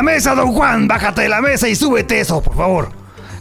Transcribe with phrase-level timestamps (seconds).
[0.00, 0.88] La mesa, don Juan.
[0.88, 2.88] Bájate de la mesa y súbete eso, por favor.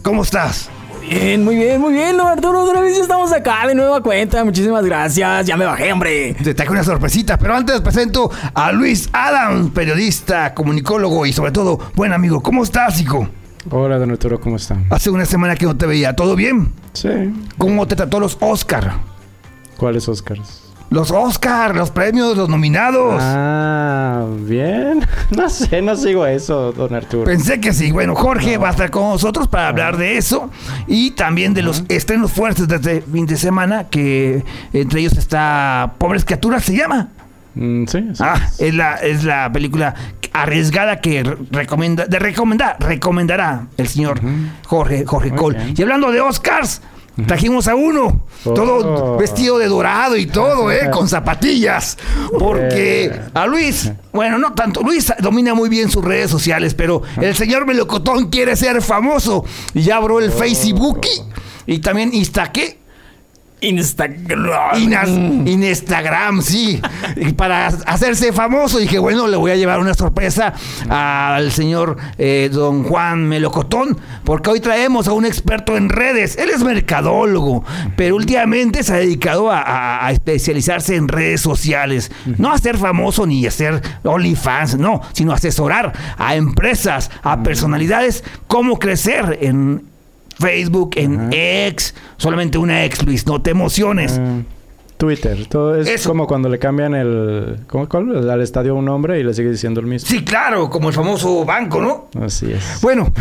[0.02, 0.70] ¿Cómo estás?
[1.00, 2.64] Bien, muy bien, muy bien, don Arturo.
[2.64, 4.44] Otra vez estamos acá de nueva cuenta.
[4.44, 5.48] Muchísimas gracias.
[5.48, 6.34] Ya me bajé, hombre.
[6.44, 11.80] Te traigo una sorpresita, pero antes presento a Luis Adams, periodista, comunicólogo y sobre todo
[11.96, 12.42] buen amigo.
[12.42, 13.30] ¿Cómo estás, hijo?
[13.72, 14.78] Hola, don Arturo, ¿cómo está?
[14.90, 16.14] Hace una semana que no te veía.
[16.14, 16.74] ¿Todo bien?
[16.92, 17.08] Sí.
[17.58, 18.96] ¿Cómo te trató los Oscar?
[19.78, 20.69] ¿Cuáles Oscars?
[20.90, 23.22] Los Oscar, los premios, los nominados.
[23.24, 25.06] Ah, bien.
[25.30, 27.26] No sé, no sigo eso, don Arturo.
[27.26, 27.92] Pensé que sí.
[27.92, 30.50] Bueno, Jorge va a estar con nosotros para hablar de eso
[30.88, 35.94] y también de los estrenos fuertes de este fin de semana, que entre ellos está
[36.00, 37.10] Pobres Criaturas, ¿se llama?
[37.54, 38.24] Mm, sí, sí.
[38.26, 39.94] Ah, es la, es la película
[40.34, 44.20] arriesgada que recomienda, de recomendar, recomendará el señor
[44.66, 45.58] Jorge, Jorge Muy Cole.
[45.60, 45.76] bien.
[45.78, 46.82] Y hablando de Oscars,
[47.28, 49.18] trajimos a uno, todo Oh.
[49.18, 50.90] vestido de dorado y todo, ¿eh?
[50.92, 51.98] Con zapatillas.
[52.38, 57.36] Porque a Luis, bueno, no tanto, Luis domina muy bien sus redes sociales, pero el
[57.36, 59.46] señor Melocotón quiere ser famoso.
[59.74, 61.02] Y ya abrió el Facebook
[61.66, 62.79] y también Instaque.
[63.62, 64.78] Instagram.
[64.82, 66.82] Inas, Instagram, sí.
[67.36, 70.54] Para hacerse famoso, dije, bueno, le voy a llevar una sorpresa
[70.90, 76.38] al señor eh, don Juan Melocotón, porque hoy traemos a un experto en redes.
[76.38, 77.64] Él es mercadólogo,
[77.96, 82.12] pero últimamente se ha dedicado a, a- especializarse en redes sociales.
[82.38, 88.24] No a ser famoso ni a ser OnlyFans, no, sino asesorar a empresas, a personalidades,
[88.48, 89.89] cómo crecer en
[90.40, 94.20] Facebook, en X, solamente una X, Luis, no te emociones.
[94.20, 94.40] Mm,
[94.98, 95.46] Twitter.
[95.48, 96.10] Todo es Eso.
[96.10, 97.60] como cuando le cambian el...
[97.68, 98.30] ¿Cómo cuál?
[98.30, 100.10] Al estadio un nombre y le sigue diciendo el mismo.
[100.10, 102.10] Sí, claro, como el famoso banco, ¿no?
[102.22, 102.80] Así es.
[102.82, 103.12] Bueno,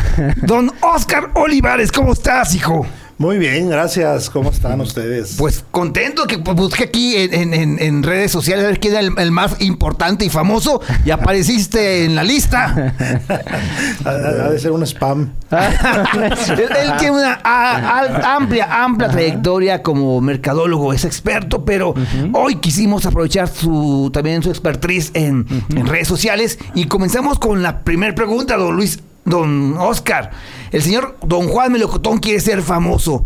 [0.43, 2.85] don Oscar Olivares, ¿cómo estás, hijo?
[3.19, 4.31] Muy bien, gracias.
[4.31, 5.35] ¿Cómo están ustedes?
[5.37, 9.33] Pues contento que busqué aquí en, en- redes sociales a ver quién era el, el
[9.33, 12.95] más importante y famoso y apareciste en la lista.
[14.05, 14.13] ha,
[14.51, 15.33] de ser un spam.
[15.51, 21.95] él, él tiene una a- amplia, amplia trayectoria como mercadólogo, es experto, pero
[22.35, 27.81] hoy quisimos aprovechar su también su expertise en, en redes sociales y comenzamos con la
[27.83, 30.31] primera pregunta, don Luis, don Oscar.
[30.71, 33.25] El señor don Juan Melocotón quiere ser famoso.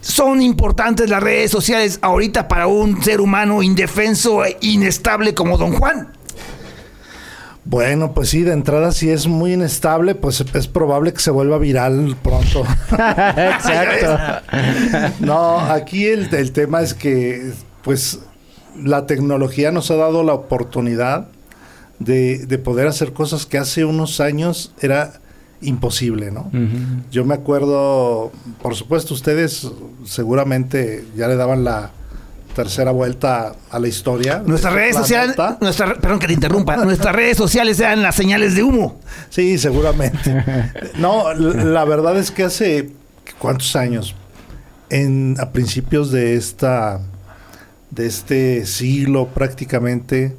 [0.00, 5.72] ¿Son importantes las redes sociales ahorita para un ser humano indefenso e inestable como don
[5.72, 6.12] Juan?
[7.64, 11.58] Bueno, pues sí, de entrada si es muy inestable, pues es probable que se vuelva
[11.58, 12.64] viral pronto.
[12.90, 14.16] Exacto.
[15.20, 18.20] no, aquí el, el tema es que, pues,
[18.82, 21.28] la tecnología nos ha dado la oportunidad
[21.98, 25.20] de, de poder hacer cosas que hace unos años era
[25.60, 26.50] imposible, ¿no?
[27.10, 28.30] Yo me acuerdo,
[28.62, 29.66] por supuesto, ustedes
[30.04, 31.90] seguramente ya le daban la
[32.54, 34.42] tercera vuelta a la historia.
[34.44, 38.62] Nuestras redes sociales, nuestra- perdón que te interrumpa, nuestras redes sociales eran las señales de
[38.64, 39.00] humo.
[39.30, 40.44] Sí, seguramente.
[40.98, 42.90] No, la verdad es que hace
[43.38, 44.14] cuántos años,
[44.90, 47.00] en a principios de esta
[47.90, 50.36] de este siglo prácticamente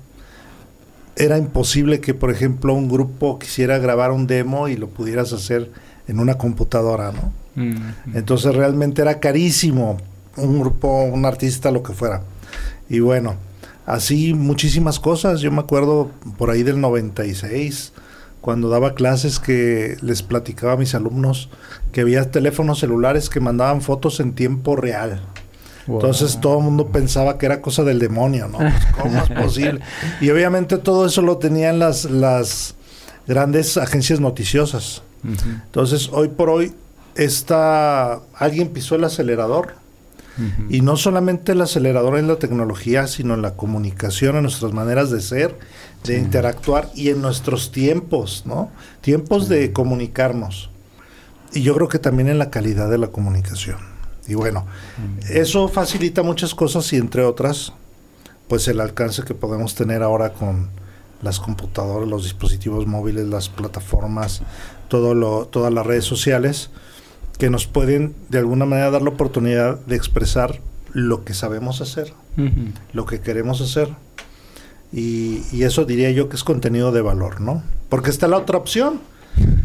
[1.19, 5.69] era imposible que, por ejemplo, un grupo quisiera grabar un demo y lo pudieras hacer
[6.07, 7.33] en una computadora, ¿no?
[7.55, 8.15] Mm.
[8.15, 9.97] Entonces realmente era carísimo
[10.37, 12.23] un grupo, un artista, lo que fuera.
[12.89, 13.35] Y bueno,
[13.85, 15.41] así muchísimas cosas.
[15.41, 17.91] Yo me acuerdo por ahí del 96,
[18.41, 21.49] cuando daba clases que les platicaba a mis alumnos
[21.91, 25.21] que había teléfonos celulares que mandaban fotos en tiempo real.
[25.89, 26.01] Wow.
[26.01, 28.59] Entonces todo el mundo pensaba que era cosa del demonio, ¿no?
[28.59, 29.81] Pues, ¿Cómo es posible?
[30.21, 32.75] Y obviamente todo eso lo tenían las, las
[33.27, 35.01] grandes agencias noticiosas.
[35.23, 36.73] Entonces, hoy por hoy,
[37.15, 39.75] esta, alguien pisó el acelerador.
[40.69, 45.11] Y no solamente el acelerador en la tecnología, sino en la comunicación, en nuestras maneras
[45.11, 45.53] de ser,
[46.05, 48.71] de interactuar y en nuestros tiempos, ¿no?
[49.01, 50.69] Tiempos de comunicarnos.
[51.51, 53.79] Y yo creo que también en la calidad de la comunicación.
[54.29, 54.67] Y bueno,
[55.29, 57.73] eso facilita muchas cosas y entre otras,
[58.47, 60.69] pues el alcance que podemos tener ahora con
[61.23, 64.43] las computadoras, los dispositivos móviles, las plataformas,
[64.87, 66.69] todo lo, todas las redes sociales,
[67.39, 70.61] que nos pueden de alguna manera dar la oportunidad de expresar
[70.93, 72.13] lo que sabemos hacer,
[72.93, 73.89] lo que queremos hacer.
[74.91, 77.63] Y, y eso diría yo que es contenido de valor, ¿no?
[77.89, 79.01] Porque está la otra opción,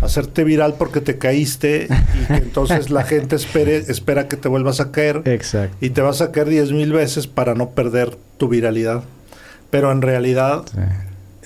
[0.00, 1.88] hacerte viral porque te caíste
[2.22, 5.76] y que entonces la gente espere, espera que te vuelvas a caer Exacto.
[5.80, 9.02] y te vas a caer 10 mil veces para no perder tu viralidad.
[9.70, 10.78] Pero en realidad Sí.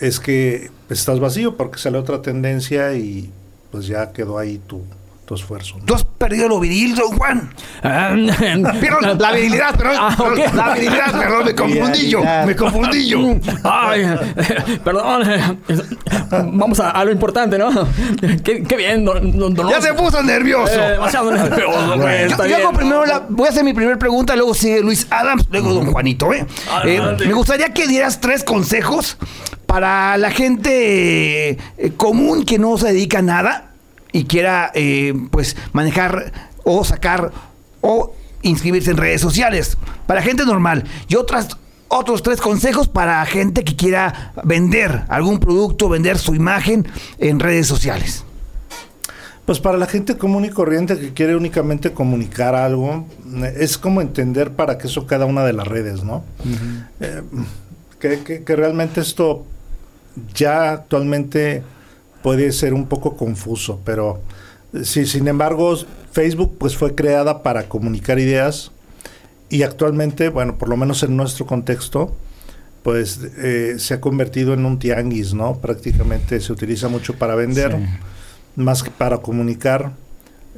[0.07, 3.31] es que estás vacío porque sale otra tendencia y
[3.71, 4.83] pues ya quedó ahí tu,
[5.29, 5.77] tu esfuerzo.
[5.79, 5.85] ¿no?
[5.85, 7.51] Tú has perdido lo viril, don Juan.
[7.83, 8.15] Ah,
[8.81, 9.97] Perdón, la virilidad, perdón.
[10.01, 10.55] Ah, perdón, ok.
[10.55, 12.21] La virilidad, perdón, me confundí yo.
[12.47, 13.37] Me confundí yo.
[13.63, 14.07] Ay,
[14.85, 15.61] perdón.
[16.55, 17.69] Vamos a, a lo importante, ¿no?
[18.43, 20.73] Qué, qué bien, don, don, don Ya se puso nervioso.
[20.73, 24.35] Eh, demasiado nervioso, güey, Yo, yo hago primero la- voy a hacer mi primera pregunta,
[24.35, 26.33] luego sigue Luis Adams, luego don Juanito.
[26.33, 26.47] ¿eh?
[26.87, 29.19] Eh, me gustaría que dieras tres consejos
[29.67, 33.68] para la gente eh, común que no se dedica a nada
[34.13, 36.33] y quiera eh, pues manejar
[36.65, 37.31] o sacar
[37.81, 39.77] o inscribirse en redes sociales.
[40.07, 40.85] Para gente normal.
[41.09, 41.49] Y otras
[41.91, 46.87] otros tres consejos para gente que quiera vender algún producto, vender su imagen
[47.19, 48.25] en redes sociales.
[49.47, 53.07] Pues para la gente común y corriente que quiere únicamente comunicar algo,
[53.57, 56.23] es como entender para qué son cada una de las redes, ¿no?
[57.01, 57.23] Eh,
[57.99, 59.47] que, que- que realmente esto
[60.35, 61.63] ya actualmente
[62.23, 64.21] puede ser un poco confuso, pero
[64.75, 65.77] eh, sí, sin embargo,
[66.13, 68.71] Facebook pues fue creada para comunicar ideas
[69.51, 72.15] y actualmente, bueno, por lo menos en nuestro contexto,
[72.83, 75.57] pues eh, se ha convertido en un tianguis, ¿no?
[75.59, 77.85] Prácticamente se utiliza mucho para vender Sí.
[78.57, 79.93] más que para comunicar.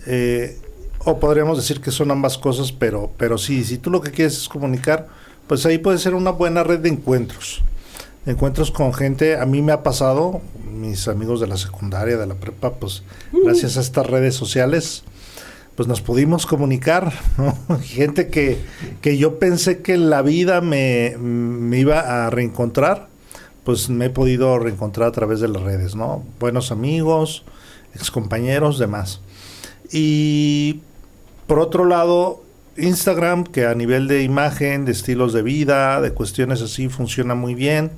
[0.06, 0.56] eh,
[1.04, 4.36] o podríamos decir que son ambas cosas, pero, pero sí, si tú lo que quieres
[4.36, 5.06] es comunicar,
[5.46, 7.62] pues ahí puede ser una buena red de encuentros.
[8.26, 12.34] Encuentros con gente, a mí me ha pasado, mis amigos de la secundaria, de la
[12.34, 13.02] prepa, pues
[13.32, 15.04] gracias a estas redes sociales,
[15.74, 17.56] pues nos pudimos comunicar, ¿no?
[17.80, 18.58] Gente que,
[19.00, 23.08] que yo pensé que en la vida me, me iba a reencontrar,
[23.64, 26.22] pues me he podido reencontrar a través de las redes, ¿no?
[26.38, 27.44] Buenos amigos,
[27.94, 29.20] excompañeros, demás.
[29.90, 30.80] Y
[31.46, 32.42] por otro lado,
[32.80, 37.54] Instagram, que a nivel de imagen, de estilos de vida, de cuestiones así, funciona muy
[37.54, 37.90] bien.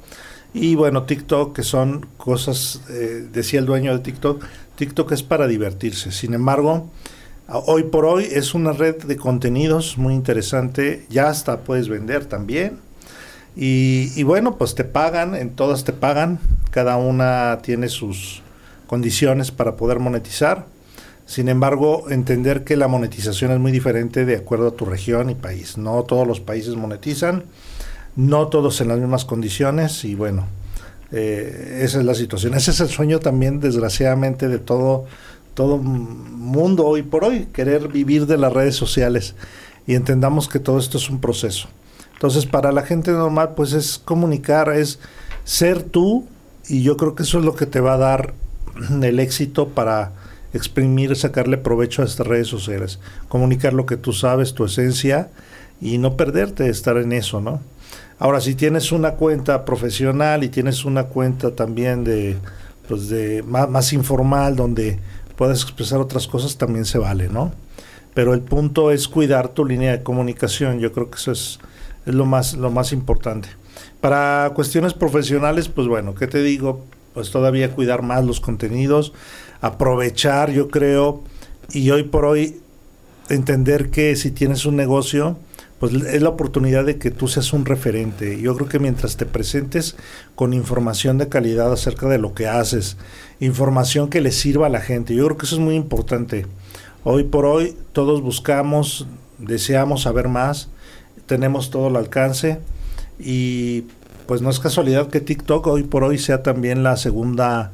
[0.55, 4.44] Y bueno, TikTok, que son cosas, eh, decía el dueño de TikTok,
[4.76, 6.12] TikTok es para divertirse.
[6.12, 6.90] Sin embargo,
[7.49, 11.06] hoy por hoy es una red de contenidos muy interesante.
[11.08, 12.78] Ya hasta puedes vender también.
[13.55, 16.38] Y bueno, pues te pagan, en todas te pagan.
[16.70, 18.43] Cada una tiene sus
[18.87, 20.67] condiciones para poder monetizar.
[21.32, 25.34] Sin embargo, entender que la monetización es muy diferente de acuerdo a tu región y
[25.34, 25.79] país.
[25.79, 27.44] No todos los países monetizan,
[28.17, 30.46] no todos en las mismas condiciones y bueno,
[31.11, 32.52] eh, esa es la situación.
[32.52, 35.06] Ese es el sueño también, desgraciadamente, de todo,
[35.55, 39.35] todo mundo hoy por hoy, querer vivir de las redes sociales
[39.87, 41.69] y entendamos que todo esto es un proceso.
[42.12, 44.99] Entonces, para la gente normal, pues es comunicar, es
[45.44, 46.26] ser tú
[46.69, 48.35] y yo creo que eso es lo que te va a dar
[49.02, 50.12] el éxito para
[50.52, 55.31] exprimir, sacarle provecho a estas redes sociales, comunicar lo que tú sabes, tu esencia
[55.81, 57.60] y no perderte de estar en eso, ¿no?
[58.19, 62.37] Ahora, si tienes una cuenta profesional y tienes una cuenta también de,
[62.87, 65.00] pues de más, informal donde
[65.37, 67.52] puedes expresar otras cosas, también se vale, ¿no?
[68.14, 70.78] Pero el punto es cuidar tu línea de comunicación.
[70.78, 71.59] Yo creo que eso es,
[72.06, 73.49] es lo más, lo más importante.
[74.00, 76.85] Para cuestiones profesionales, pues bueno, ¿qué te digo?
[77.14, 79.12] Pues todavía cuidar más los contenidos,
[79.62, 81.23] aprovechar, yo creo,
[81.73, 82.61] y hoy por hoy
[83.31, 85.38] entender que si tienes un negocio,
[85.78, 88.40] pues es la oportunidad de que tú seas un referente.
[88.40, 89.97] Yo creo que mientras te presentes
[90.35, 92.97] con información de calidad acerca de lo que haces,
[93.40, 96.47] información que le sirva a la gente, yo creo que eso es muy importante.
[97.04, 99.07] Hoy por hoy todos buscamos,
[99.38, 100.69] deseamos saber más,
[101.26, 102.61] tenemos todo el alcance
[103.19, 103.87] y
[104.26, 107.73] pues no es casualidad que TikTok hoy por hoy sea también la segunda,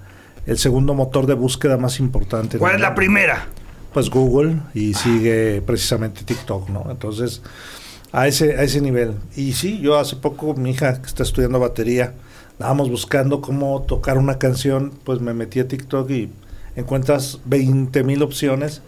[0.49, 2.57] el segundo motor de búsqueda más importante.
[2.57, 3.47] ¿Cuál es la primera?
[3.93, 6.87] Pues Google y sigue precisamente TikTok, ¿no?
[6.91, 7.43] Entonces,
[8.13, 9.13] a ese, a ese nivel.
[9.37, 12.15] Y sí, yo hace poco, mi hija que está estudiando batería,
[12.53, 16.31] estábamos buscando cómo tocar una canción, pues me metí a TikTok y
[16.77, 18.81] encuentras 20 mil opciones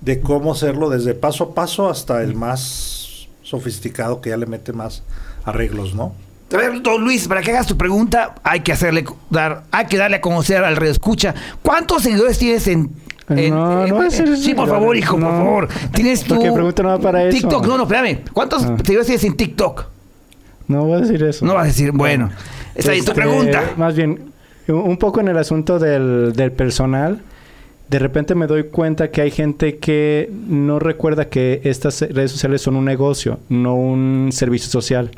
[0.00, 4.72] de cómo hacerlo desde paso a paso hasta el más sofisticado que ya le mete
[4.72, 5.04] más
[5.44, 6.12] arreglos, ¿no?
[6.52, 9.96] A ver, don Luis, para que hagas tu pregunta, hay que hacerle dar, hay que
[9.96, 11.34] darle a conocer al red escucha.
[11.62, 12.90] ¿Cuántos seguidores tienes en,
[13.28, 15.68] en- No, en- no a decir sí, por favor, hijo, por favor.
[15.94, 17.38] Tienes tu no va para eso.
[17.38, 18.20] TikTok, no, no, espérame.
[18.32, 18.76] ¿Cuántos Ah.
[18.76, 19.86] seguidores tienes en TikTok?
[20.68, 21.44] No voy a decir eso.
[21.44, 22.30] No vas a decir, bueno.
[22.74, 23.62] Está bien, tu Este, pregunta.
[23.76, 24.20] Más bien,
[24.68, 27.20] un un poco en el asunto del, del personal.
[27.88, 32.62] De repente me doy cuenta que hay gente que no recuerda que estas redes sociales
[32.62, 35.10] son un negocio, no un servicio social.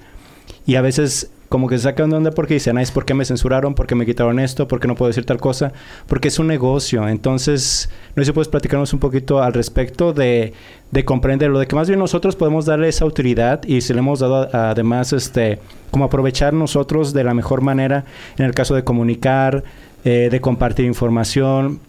[0.66, 3.24] Y a veces como que se sacan de onda porque dicen, ay, ¿por qué me
[3.24, 3.74] censuraron?
[3.74, 4.66] ¿Por qué me quitaron esto?
[4.66, 5.72] ¿Por qué no puedo decir tal cosa?
[6.08, 7.08] Porque es un negocio.
[7.08, 10.52] Entonces, no sé si puedes platicarnos un poquito al respecto de,
[10.90, 14.20] de comprenderlo, de que más bien nosotros podemos darle esa autoridad y se le hemos
[14.20, 18.04] dado además, este, como aprovechar nosotros de la mejor manera
[18.36, 19.62] en el caso de comunicar,
[20.04, 21.80] eh, de compartir información.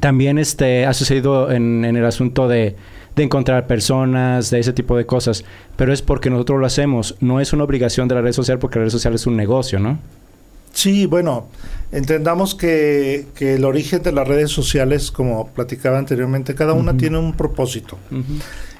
[0.00, 2.76] También este, ha sucedido en el asunto de,
[3.16, 5.42] de encontrar personas, de ese tipo de cosas,
[5.74, 8.78] pero es porque nosotros lo hacemos, no es una obligación de la red social porque
[8.78, 9.98] la red social es un negocio, ¿no?
[10.74, 11.48] Sí, bueno,
[11.90, 17.16] entendamos que, que el origen de las redes sociales, como platicaba anteriormente, cada una tiene
[17.16, 17.98] un propósito.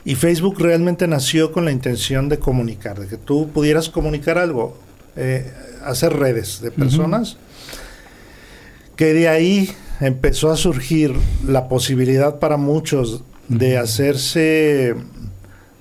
[0.05, 4.77] Y Facebook realmente nació con la intención de comunicar, de que tú pudieras comunicar algo,
[5.17, 5.51] eh,
[5.87, 7.39] hacer redes de personas,
[8.95, 11.15] que de ahí empezó a surgir
[11.49, 14.95] la posibilidad para muchos de hacerse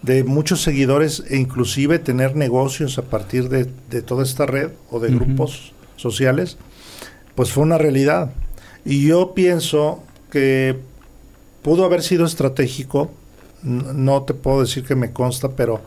[0.01, 4.99] de muchos seguidores e inclusive tener negocios a partir de, de toda esta red o
[4.99, 6.57] de grupos sociales,
[7.33, 8.31] pues fue una realidad.
[8.85, 10.77] Y yo pienso que
[11.63, 13.11] pudo haber sido estratégico,
[13.63, 15.81] no te puedo decir que me consta, pero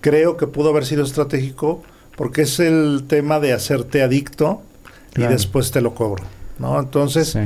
[0.00, 1.82] creo que pudo haber sido estratégico
[2.16, 4.62] porque es el tema de hacerte adicto
[5.12, 5.32] Claro.
[5.32, 6.24] y después te lo cobro,
[6.58, 6.78] ¿no?
[6.80, 7.40] Entonces, Sí.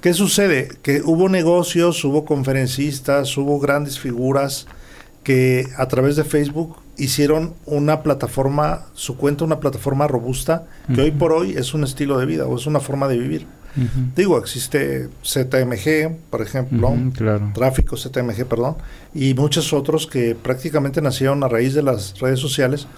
[0.00, 0.68] ¿Qué sucede?
[0.82, 4.66] Que hubo negocios, hubo conferencistas, hubo grandes figuras
[5.22, 11.10] que a través de Facebook hicieron una plataforma, su cuenta una plataforma robusta, que hoy
[11.10, 13.46] por hoy es un estilo de vida o es una forma de vivir.
[14.16, 17.52] Digo, existe ZMG, por ejemplo, claro.
[17.54, 18.76] tráfico ZMG, perdón,
[19.14, 22.88] y muchos otros que prácticamente nacieron a raíz de las redes sociales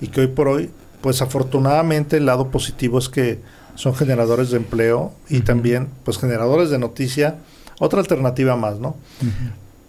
[0.00, 0.70] y que hoy por hoy,
[1.00, 3.38] pues afortunadamente el lado positivo es que
[3.76, 7.36] son generadores de empleo y también pues generadores de noticia,
[7.78, 8.96] otra alternativa más, ¿no?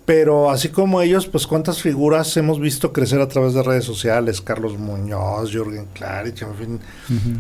[0.08, 4.40] Pero así como ellos, pues cuántas figuras hemos visto crecer a través de redes sociales,
[4.40, 6.80] Carlos Muñoz, Jürgen Klarich, en fin,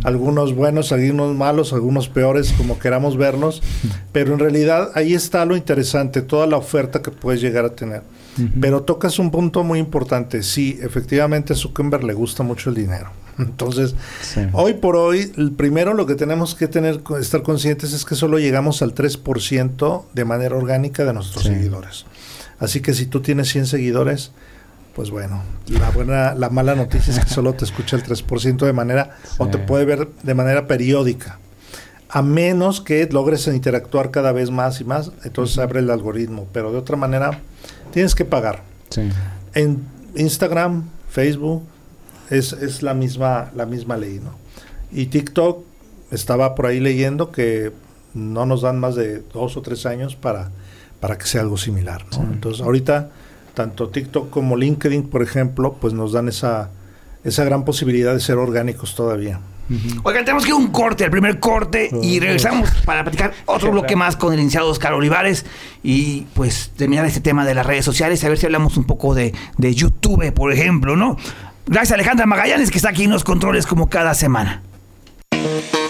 [0.03, 3.63] algunos buenos, algunos malos, algunos peores, como queramos vernos,
[4.11, 8.01] pero en realidad ahí está lo interesante, toda la oferta que puedes llegar a tener.
[8.59, 13.11] Pero tocas un punto muy importante, sí, efectivamente a Zuckerberg le gusta mucho el dinero.
[13.39, 14.41] Entonces, Sí.
[14.51, 18.39] hoy por hoy, el primero lo que tenemos que tener, estar conscientes es que solo
[18.39, 21.49] llegamos al 3% de manera orgánica de nuestros Sí.
[21.53, 22.05] seguidores.
[22.59, 24.31] Así que si tú tienes 100 seguidores,
[24.95, 28.73] pues bueno, la buena, la mala noticia es que solo te escucha el 3% de
[28.73, 31.39] manera, o te puede ver de manera periódica.
[32.09, 36.47] A menos que logres interactuar cada vez más y más, entonces abre el algoritmo.
[36.51, 37.41] Pero de otra manera,
[37.91, 38.63] tienes que pagar.
[38.89, 39.09] Sí.
[39.53, 39.85] En
[40.15, 41.63] Instagram, Facebook,
[42.29, 44.31] es, es la misma, la misma ley, ¿no?
[44.91, 45.63] Y TikTok,
[46.11, 47.71] estaba por ahí leyendo que
[48.13, 50.49] no nos dan más de dos o tres años para,
[50.99, 52.23] para que sea algo similar, ¿no?
[52.31, 53.09] Entonces, ahorita,
[53.53, 56.71] tanto TikTok como LinkedIn, por ejemplo, pues nos dan esa,
[57.23, 59.39] esa gran posibilidad de ser orgánicos todavía.
[60.03, 63.71] Oigan, tenemos que ir a un corte, el primer corte, y regresamos para platicar otro
[63.71, 65.45] bloque más con el licenciado Oscar Olivares
[65.83, 69.13] y pues terminar este tema de las redes sociales, a ver si hablamos un poco
[69.13, 71.17] de, de YouTube, por ejemplo, ¿no?
[71.65, 74.63] Gracias a Alejandra Magallanes que está aquí en los controles como cada semana.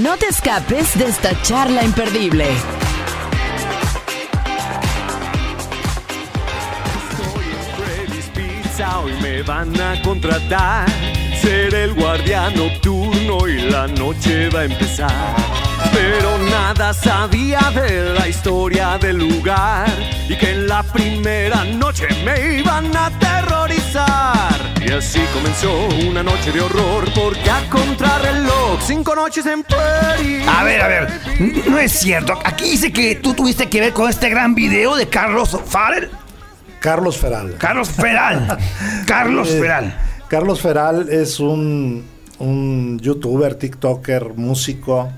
[0.00, 2.46] No te escapes de esta charla imperdible.
[7.76, 10.88] Freddy's Pizza, hoy me van a contratar.
[11.42, 15.71] Seré el guardián nocturno y la noche va a empezar.
[15.92, 19.88] Pero nada sabía de la historia del lugar
[20.28, 24.72] y que en la primera noche me iban a aterrorizar.
[24.84, 25.72] Y así comenzó
[26.08, 30.46] una noche de horror porque a contrarreloj, cinco noches en Paris.
[30.48, 31.08] A ver, a ver,
[31.68, 32.38] no es cierto.
[32.44, 36.10] Aquí dice que tú tuviste que ver con este gran video de Carlos Farrell.
[36.80, 37.54] Carlos Feral.
[37.58, 38.58] Carlos Feral.
[39.06, 39.96] Carlos Eh, Feral.
[40.28, 42.04] Carlos Feral es un,
[42.38, 45.12] un youtuber, tiktoker, músico,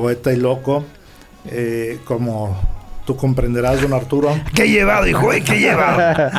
[0.00, 0.84] poeta y loco.
[1.46, 2.56] eh, como
[3.06, 4.38] tú comprenderás, don Arturo.
[4.54, 5.32] ¿Qué llevado, hijo?
[5.32, 5.42] eh?
[5.42, 6.30] ¿Qué llevado?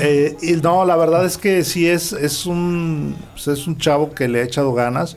[0.00, 4.12] Eh, y no, la verdad es que sí es, es, un, pues es un chavo
[4.12, 5.16] que le ha echado ganas.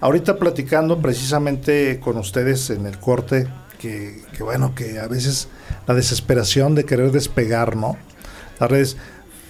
[0.00, 3.46] Ahorita platicando precisamente con ustedes en el corte,
[3.78, 5.48] que, que bueno, que a veces
[5.86, 7.96] la desesperación de querer despegar, ¿no?
[8.58, 8.96] Las redes.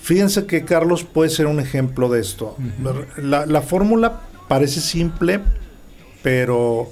[0.02, 2.56] Fíjense que Carlos puede ser un ejemplo de esto.
[3.18, 5.40] La, la fórmula parece simple,
[6.22, 6.90] pero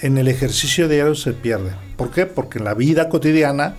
[0.00, 1.72] en el ejercicio diario se pierde.
[1.96, 2.26] ¿Por qué?
[2.26, 3.74] Porque en la vida cotidiana,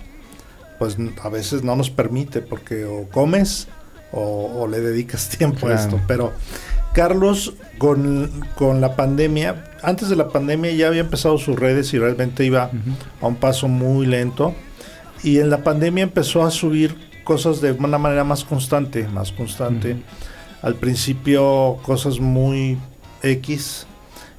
[0.78, 3.68] pues a veces no nos permite, porque o comes
[4.12, 5.80] o, o le dedicas tiempo a Claro.
[5.82, 6.00] esto.
[6.06, 6.32] Pero
[6.94, 11.98] Carlos, con, con la pandemia, antes de la pandemia ya había empezado sus redes y
[11.98, 12.70] realmente iba
[13.20, 14.54] a un paso muy lento.
[15.22, 19.96] Y en la pandemia empezó a subir cosas de una manera más constante, más constante.
[20.62, 22.78] Al principio cosas muy
[23.22, 23.86] X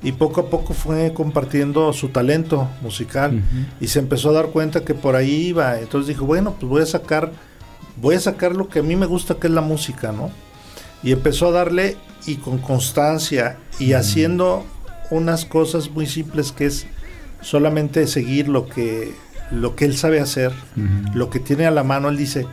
[0.02, 3.44] y poco a poco fue compartiendo su talento musical
[3.82, 5.80] y se empezó a dar cuenta que por ahí iba.
[5.80, 7.32] Entonces dijo, bueno, pues voy a sacar,
[8.02, 10.32] voy a sacar lo que a mí me gusta, que es la música, ¿no?
[11.04, 14.66] Y empezó a darle y con constancia y haciendo
[15.12, 16.88] unas cosas muy simples que es
[17.42, 19.14] solamente seguir lo que,
[19.52, 20.54] lo que él sabe hacer,
[21.14, 22.10] lo que tiene a la mano.
[22.10, 22.48] Él dice,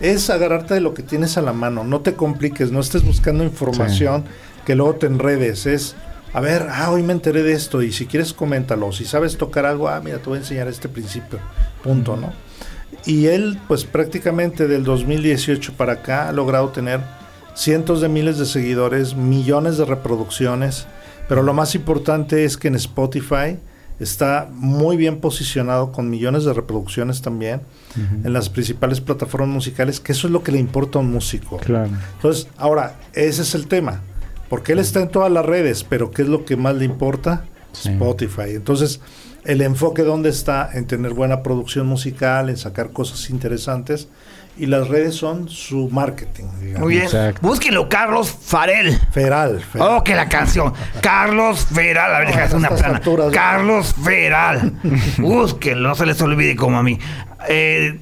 [0.00, 3.44] es agarrarte de lo que tienes a la mano, no te compliques, no estés buscando
[3.44, 4.24] información
[4.64, 5.94] que luego te enredes, es,
[6.32, 9.66] a ver, ah, hoy me enteré de esto y si quieres coméntalo, si sabes tocar
[9.66, 11.38] algo, ah, mira, te voy a enseñar este principio,
[11.82, 12.32] punto, ¿no?
[13.06, 17.00] Y él, pues prácticamente del 2018 para acá ha logrado tener
[17.54, 20.86] cientos de miles de seguidores, millones de reproducciones,
[21.28, 23.58] pero lo más importante es que en Spotify
[23.98, 27.60] está muy bien posicionado con millones de reproducciones también
[27.96, 31.58] en las principales plataformas musicales, que eso es lo que le importa a un músico.
[31.58, 31.90] Claro.
[32.16, 34.00] Entonces, ahora, ese es el tema,
[34.50, 37.44] porque él está en todas las redes, pero ¿qué es lo que más le importa?
[37.72, 37.90] Sí.
[37.90, 38.50] Spotify.
[38.56, 39.00] Entonces,
[39.44, 44.08] el enfoque dónde está en tener buena producción musical, en sacar cosas interesantes,
[44.58, 46.80] y las redes son su marketing, digamos.
[46.80, 47.04] Muy bien.
[47.04, 47.46] Exacto.
[47.46, 48.98] Búsquenlo, Carlos Farel.
[49.12, 49.88] Feral, feral.
[49.88, 50.74] Oh, que la canción.
[51.00, 52.14] Carlos Feral.
[52.14, 52.96] A ver, deja de hacer a una plana.
[52.96, 53.32] alturas.
[53.32, 54.72] Carlos Feral.
[55.18, 56.98] Búsquenlo, no se les olvide como a mí.
[57.48, 57.98] Eh,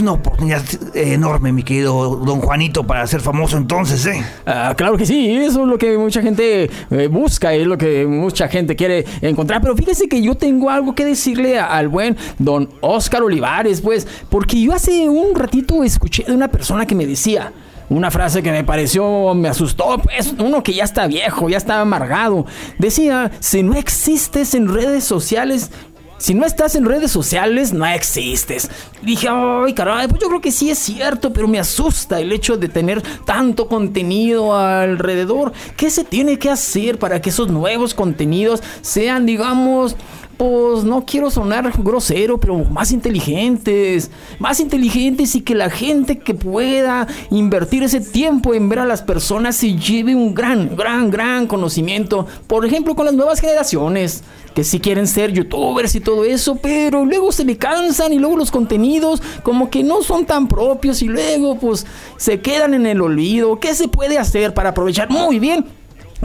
[0.00, 0.62] una oportunidad
[0.94, 4.22] eh, enorme, mi querido don Juanito, para ser famoso entonces, ¿eh?
[4.46, 8.06] Ah, claro que sí, eso es lo que mucha gente eh, busca, es lo que
[8.06, 9.60] mucha gente quiere encontrar.
[9.60, 14.60] Pero fíjese que yo tengo algo que decirle al buen don Oscar Olivares, pues, porque
[14.60, 17.52] yo hace un ratito escuché de una persona que me decía.
[17.90, 21.80] Una frase que me pareció, me asustó, pues uno que ya está viejo, ya está
[21.80, 22.44] amargado.
[22.78, 25.70] Decía, si no existes en redes sociales,
[26.18, 28.70] si no estás en redes sociales, no existes.
[29.02, 32.56] Dije, ay, caray, pues yo creo que sí es cierto, pero me asusta el hecho
[32.56, 35.52] de tener tanto contenido alrededor.
[35.76, 39.96] ¿Qué se tiene que hacer para que esos nuevos contenidos sean, digamos,
[40.38, 47.06] no quiero sonar grosero, pero más inteligentes, más inteligentes y que la gente que pueda
[47.30, 52.26] invertir ese tiempo en ver a las personas se lleve un gran, gran, gran conocimiento,
[52.46, 54.22] por ejemplo, con las nuevas generaciones,
[54.54, 58.36] que si quieren ser youtubers y todo eso, pero luego se le cansan y luego
[58.36, 63.00] los contenidos como que no son tan propios y luego pues se quedan en el
[63.00, 63.58] olvido.
[63.60, 65.66] ¿Qué se puede hacer para aprovechar muy bien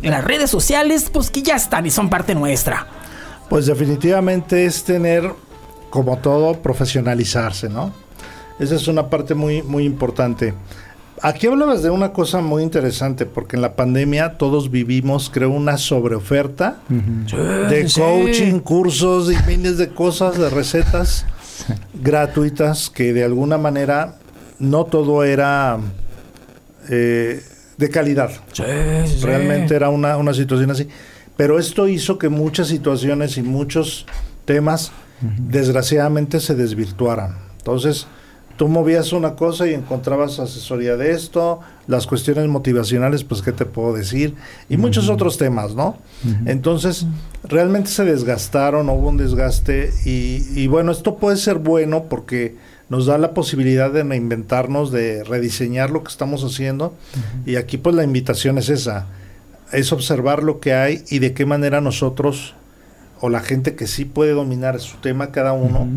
[0.02, 3.03] las redes sociales, pues que ya están y son parte nuestra?
[3.54, 5.32] Pues definitivamente es tener,
[5.92, 7.94] como todo, profesionalizarse, ¿no?
[8.58, 10.56] Esa es una parte muy, muy importante.
[11.22, 15.78] Aquí hablabas de una cosa muy interesante, porque en la pandemia todos vivimos, creo, una
[15.78, 16.80] sobreoferta
[17.70, 18.02] de sí.
[18.02, 21.28] coaching, cursos y miles de cosas, de recetas
[21.94, 24.16] gratuitas que de alguna manera
[24.58, 25.78] no todo era
[26.90, 27.40] eh,
[27.78, 28.32] de calidad.
[29.22, 30.90] Realmente era una, una situación así.
[31.38, 34.06] Pero esto hizo que muchas situaciones y muchos
[34.46, 34.92] temas,
[35.22, 37.38] desgraciadamente, se desvirtuaran.
[37.58, 38.08] Entonces,
[38.58, 43.66] tú movías una cosa y encontrabas asesoría de esto, las cuestiones motivacionales, pues, ¿qué te
[43.66, 44.36] puedo decir?
[44.70, 45.98] Y muchos otros temas, ¿no?
[46.46, 47.06] Entonces,
[47.44, 49.92] realmente se desgastaron, hubo un desgaste.
[50.06, 52.56] Y, y bueno, esto puede ser bueno porque
[52.90, 56.94] nos da la posibilidad de reinventarnos, de rediseñar lo que estamos haciendo.
[57.46, 59.08] Y aquí, pues, la invitación es esa
[59.74, 62.56] es observar lo que hay y de qué manera nosotros
[63.20, 65.88] o la gente que sí puede dominar su tema cada uno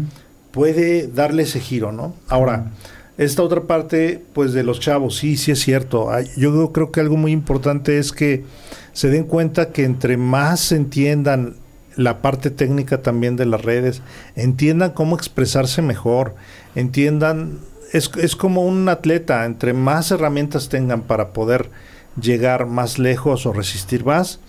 [0.50, 2.14] puede darle ese giro, ¿no?
[2.28, 2.70] Ahora,
[3.18, 6.08] esta otra parte pues de los chavos, sí, sí es cierto.
[6.36, 8.44] Yo creo que algo muy importante es que
[8.92, 11.56] se den cuenta que entre más entiendan
[11.96, 14.02] la parte técnica también de las redes,
[14.34, 16.34] entiendan cómo expresarse mejor,
[16.74, 17.58] entiendan,
[17.92, 21.70] es, es como un atleta, entre más herramientas tengan para poder
[22.20, 24.40] llegar más lejos o resistir más,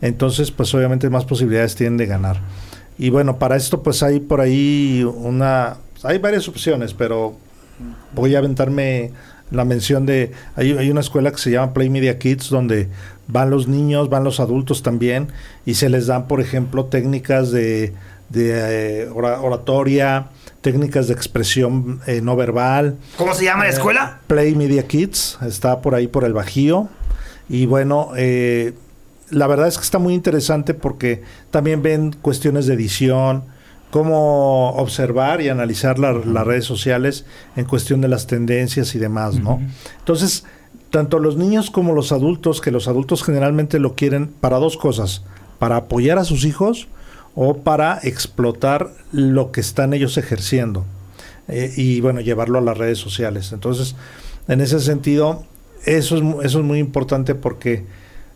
[0.00, 2.40] entonces pues obviamente más posibilidades tienen de ganar.
[2.98, 7.34] Y bueno, para esto pues hay por ahí una, hay varias opciones, pero
[8.14, 9.12] voy a aventarme
[9.50, 12.88] la mención de, hay, hay una escuela que se llama Play Media Kids donde
[13.28, 15.28] van los niños, van los adultos también
[15.64, 17.92] y se les dan, por ejemplo, técnicas de,
[18.28, 20.28] de eh, ora- oratoria,
[20.62, 22.96] técnicas de expresión eh, no verbal.
[23.18, 24.20] ¿Cómo se llama la Eh, escuela?
[24.26, 26.88] Play Media Kids, está por ahí por el Bajío.
[27.48, 28.74] Y bueno, eh,
[29.30, 33.44] la verdad es que está muy interesante porque también ven cuestiones de edición,
[33.90, 37.24] cómo observar y analizar la- las redes sociales
[37.56, 39.60] en cuestión de las tendencias y demás, ¿no?
[39.98, 40.44] Entonces,
[40.90, 45.22] tanto los niños como los adultos, que los adultos generalmente lo quieren para dos cosas,
[45.58, 46.88] para apoyar a sus hijos
[47.34, 50.84] o para explotar lo que están ellos ejerciendo
[51.48, 53.52] eh, y bueno, llevarlo a las redes sociales.
[53.52, 53.94] Entonces,
[54.48, 55.44] en ese sentido,
[55.84, 57.84] eso es, eso es muy importante porque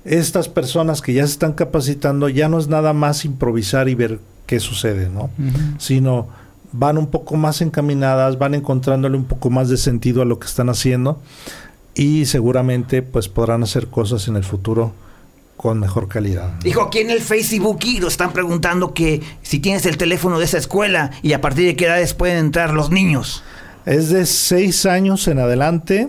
[0.04, 4.18] estas personas que ya se están capacitando ya no es nada más improvisar y ver
[4.46, 5.30] qué sucede, ¿no?
[5.78, 6.28] Sino
[6.72, 10.46] van un poco más encaminadas, van encontrándole un poco más de sentido a lo que
[10.46, 11.20] están haciendo
[11.94, 14.92] y seguramente pues podrán hacer cosas en el futuro
[15.56, 16.54] con mejor calidad.
[16.62, 20.46] Dijo aquí en el Facebook y nos están preguntando que si tienes el teléfono de
[20.46, 23.42] esa escuela y a partir de qué edades pueden entrar los niños.
[23.84, 26.08] Es de 6 años en adelante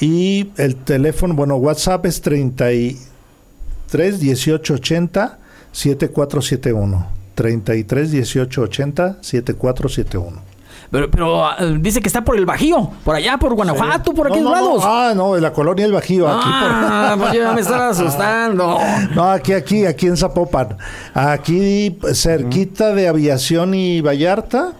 [0.00, 5.38] y el teléfono, bueno, WhatsApp es 33 18 80
[5.72, 7.06] 7471.
[7.34, 10.52] 33 18 80 7471.
[10.90, 14.34] Pero, pero ah, dice que está por el Bajío, por allá, por Guanajuato, por No,
[14.34, 14.66] aquellos no, no.
[14.66, 14.82] lados.
[14.84, 16.28] Ah, no, en la colonia del Bajío.
[16.28, 18.78] Aquí por- Ah, pues ya me estaba asustando.
[19.14, 20.76] No, aquí, aquí, aquí en Zapopan.
[21.14, 24.72] Aquí cerquita de Aviación y Vallarta,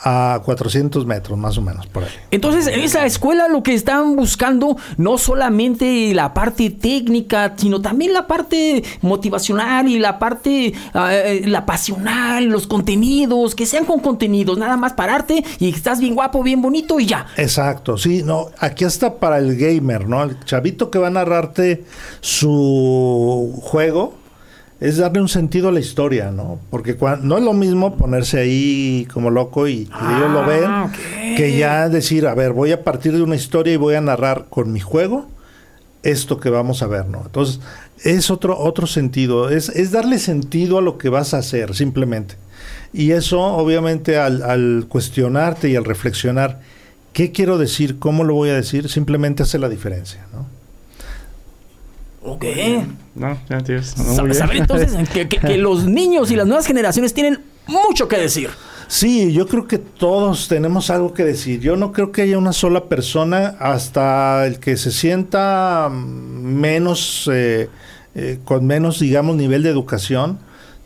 [0.00, 2.10] a 400 metros más o menos por ahí.
[2.30, 8.12] Entonces, en esa escuela lo que están buscando no solamente la parte técnica, sino también
[8.12, 14.58] la parte motivacional y la parte eh, la pasional, los contenidos, que sean con contenidos,
[14.58, 17.26] nada más pararte y estás bien guapo, bien bonito y ya.
[17.36, 20.22] Exacto, sí, no, aquí está para el gamer, ¿no?
[20.22, 21.84] El chavito que va a narrarte
[22.20, 24.17] su juego
[24.80, 26.60] es darle un sentido a la historia, ¿no?
[26.70, 31.36] Porque no es lo mismo ponerse ahí como loco y, ellos lo ven, Ah, ok.
[31.36, 34.46] que ya decir, a ver, voy a partir de una historia y voy a narrar
[34.48, 35.26] con mi juego
[36.04, 37.22] esto que vamos a ver, ¿no?
[37.26, 37.60] Entonces,
[38.04, 42.36] es otro, otro sentido, es, es darle sentido a lo que vas a hacer, simplemente.
[42.92, 46.60] Y eso, obviamente, al, al cuestionarte y al reflexionar,
[47.12, 47.98] ¿qué quiero decir?
[47.98, 48.88] ¿Cómo lo voy a decir?
[48.88, 50.46] Simplemente hace la diferencia, ¿no?
[52.22, 52.44] Ok.
[53.14, 53.96] No, ya, tíos.
[53.96, 54.34] no.
[54.34, 58.50] Saber entonces que, que- que los niños y las nuevas generaciones tienen mucho que decir.
[58.88, 61.60] Sí, yo creo que todos tenemos algo que decir.
[61.60, 67.68] Yo no creo que haya una sola persona, hasta el que se sienta menos, eh,
[68.14, 70.38] eh, con menos, digamos, nivel de educación,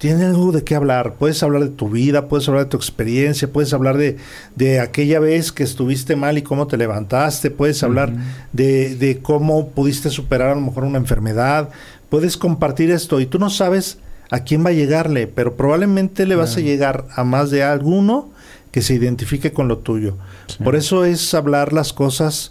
[0.02, 1.14] tiene algo de qué hablar.
[1.14, 4.16] Puedes hablar de tu vida, puedes hablar de tu experiencia, puedes hablar de,
[4.56, 8.12] de aquella vez que estuviste mal y cómo te levantaste, puedes hablar
[8.52, 11.68] de, de cómo pudiste superar a lo mejor una enfermedad,
[12.08, 13.98] puedes compartir esto y tú no sabes
[14.32, 18.32] a quién va a llegarle, pero probablemente le vas a llegar a más de alguno
[18.72, 20.16] que se identifique con lo tuyo.
[20.64, 22.50] Por eso es hablar las cosas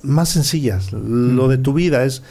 [0.00, 2.22] más sencillas, lo de tu vida es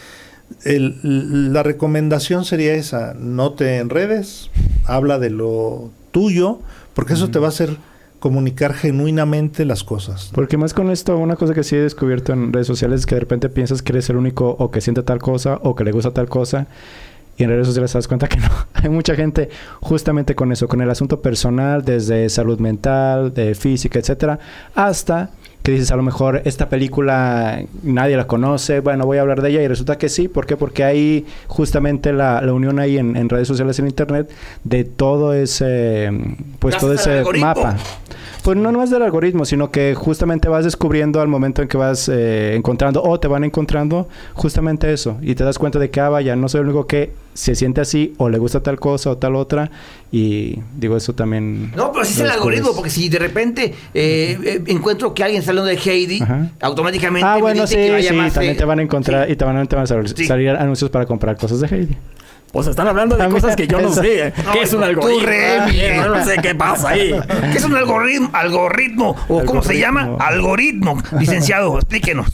[0.64, 4.50] el- la recomendación sería esa, no te enredes,
[4.86, 6.60] habla de lo tuyo,
[6.94, 7.78] porque eso te va a hacer
[8.20, 10.32] comunicar genuinamente las cosas.
[10.34, 13.16] Porque más con esto, una cosa que sí he descubierto en redes sociales es que
[13.16, 15.92] de repente piensas que eres el único o que siente tal cosa o que le
[15.92, 16.68] gusta tal cosa.
[17.38, 18.50] Y en redes sociales te das cuenta que no.
[18.74, 24.00] Hay mucha gente justamente con eso, con el asunto personal, desde salud mental, de física,
[24.00, 24.40] etcétera,
[24.74, 25.30] hasta
[25.68, 29.50] que dices, a lo mejor esta película nadie la conoce, bueno, voy a hablar de
[29.50, 30.30] ella y resulta que sí.
[30.30, 30.56] ¿Por qué?
[30.56, 34.32] Porque hay justamente la, la unión ahí en, en redes sociales, en internet,
[34.64, 36.10] de todo ese,
[36.60, 37.76] pues Gracias todo ese mapa.
[38.44, 42.08] Pues no nomás del algoritmo, sino que justamente vas descubriendo al momento en que vas
[42.08, 45.18] eh, encontrando o te van encontrando justamente eso.
[45.22, 47.82] Y te das cuenta de que, ah, vaya, no soy el único que se siente
[47.82, 49.70] así o le gusta tal cosa o tal otra.
[50.12, 51.72] Y digo, eso también...
[51.76, 55.42] No, pero así es el algoritmo, porque si de repente eh, eh, encuentro que alguien
[55.42, 56.50] está hablando de Heidi, Ajá.
[56.62, 58.82] automáticamente Ah, me bueno, dice sí, que vaya sí, más también de- te van a
[58.82, 59.34] encontrar Sí.
[59.34, 60.26] y te van, te van a sal- Sí.
[60.26, 61.96] salir anuncios para comprar cosas de Heidi.
[62.52, 64.02] Pues están hablando de También cosas que yo no eso.
[64.02, 64.34] sé.
[64.54, 65.28] ¿Qué es un algoritmo?
[65.30, 67.14] Ah, no sé qué pasa ahí.
[67.52, 68.30] ¿Qué es un algoritmo?
[68.34, 69.16] Algoritmo.
[69.28, 70.16] ¿O cómo se llama?
[70.20, 70.98] Algoritmo.
[71.20, 72.28] Licenciado, explíquenos.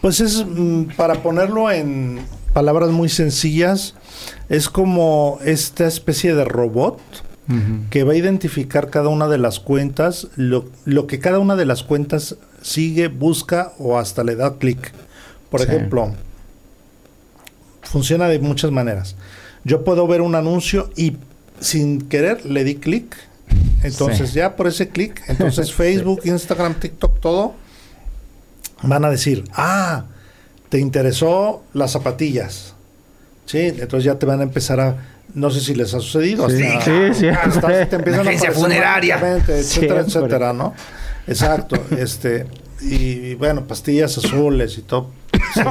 [0.00, 2.20] Pues es, mm, para ponerlo en
[2.52, 3.94] palabras muy sencillas,
[4.48, 7.00] es como esta especie de robot
[7.90, 11.66] que va a identificar cada una de las cuentas, lo, lo que cada una de
[11.66, 14.92] las cuentas sigue, busca o hasta le da clic.
[15.50, 15.66] Por Sí.
[15.66, 16.14] ejemplo,
[17.82, 19.16] funciona de muchas maneras.
[19.64, 21.16] Yo puedo ver un anuncio y
[21.60, 23.16] sin querer le di clic.
[23.82, 24.36] Entonces Sí.
[24.36, 27.54] ya por ese clic, entonces Facebook, Instagram, TikTok, todo,
[28.82, 30.04] van a decir, ah,
[30.72, 32.72] te interesó las zapatillas.
[33.44, 34.96] Sí, entonces ya te van a empezar a,
[35.34, 36.48] No sé si les ha sucedido.
[36.48, 37.28] Sí, hasta, sí, sí.
[37.28, 39.16] hasta te empiezan agencia aparecer funeraria.
[39.16, 39.98] etcétera, Siempre.
[40.00, 40.72] etcétera, ¿no?
[41.26, 41.76] Exacto.
[41.98, 42.46] este
[42.80, 45.10] y, y bueno, pastillas azules y todo.
[45.54, 45.64] Sin,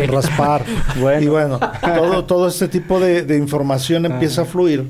[0.00, 0.64] sin raspar.
[0.98, 1.22] Bueno.
[1.22, 4.88] Y bueno, todo, todo este tipo de, de información empieza a fluir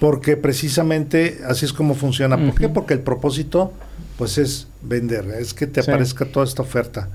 [0.00, 2.38] porque precisamente así es como funciona.
[2.38, 2.70] ¿Por qué?
[2.70, 3.70] Porque el propósito
[4.16, 5.90] pues es vender, es que te Sí.
[5.90, 7.08] aparezca toda esta oferta.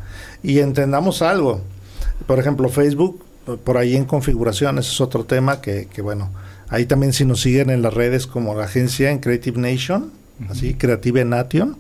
[0.43, 1.62] Y entendamos algo.
[2.25, 3.23] Por ejemplo, Facebook,
[3.63, 6.29] por ahí en configuración, ese es otro tema que, que bueno,
[6.69, 10.12] ahí también si nos siguen en las redes como la agencia en Creative Nation,
[10.49, 11.77] así, Creative Nation,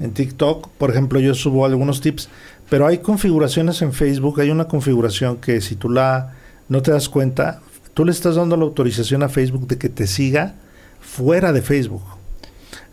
[0.00, 2.28] en TikTok, por ejemplo, yo subo algunos tips,
[2.68, 6.34] pero hay configuraciones en Facebook, hay una configuración que si tú la
[6.68, 7.60] no te das cuenta,
[7.94, 10.54] tú le estás dando la autorización a Facebook de que te siga
[11.00, 12.04] fuera de Facebook.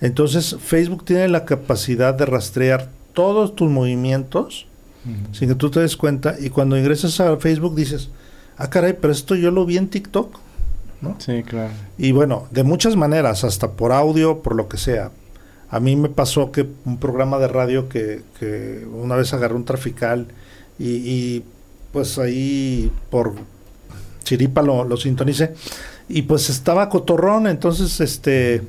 [0.02, 4.66] Entonces, Facebook tiene la capacidad de rastrear todos tus movimientos
[5.32, 8.10] sin que tú te des cuenta y cuando ingresas a Facebook dices,
[8.58, 10.39] ah, caray, pero esto yo lo vi en TikTok.
[11.02, 11.15] ¿no?
[11.20, 11.72] Sí, claro.
[11.98, 15.12] Y bueno, de muchas maneras, hasta por audio, por lo que sea.
[15.70, 19.65] A mí me pasó que un programa de radio que, que una vez agarré un
[19.65, 20.28] trafical
[20.80, 21.43] y, y,
[21.91, 23.34] pues ahí por
[24.24, 25.54] chiripa lo, lo sintonicé
[26.10, 28.62] y pues estaba cotorrón, entonces este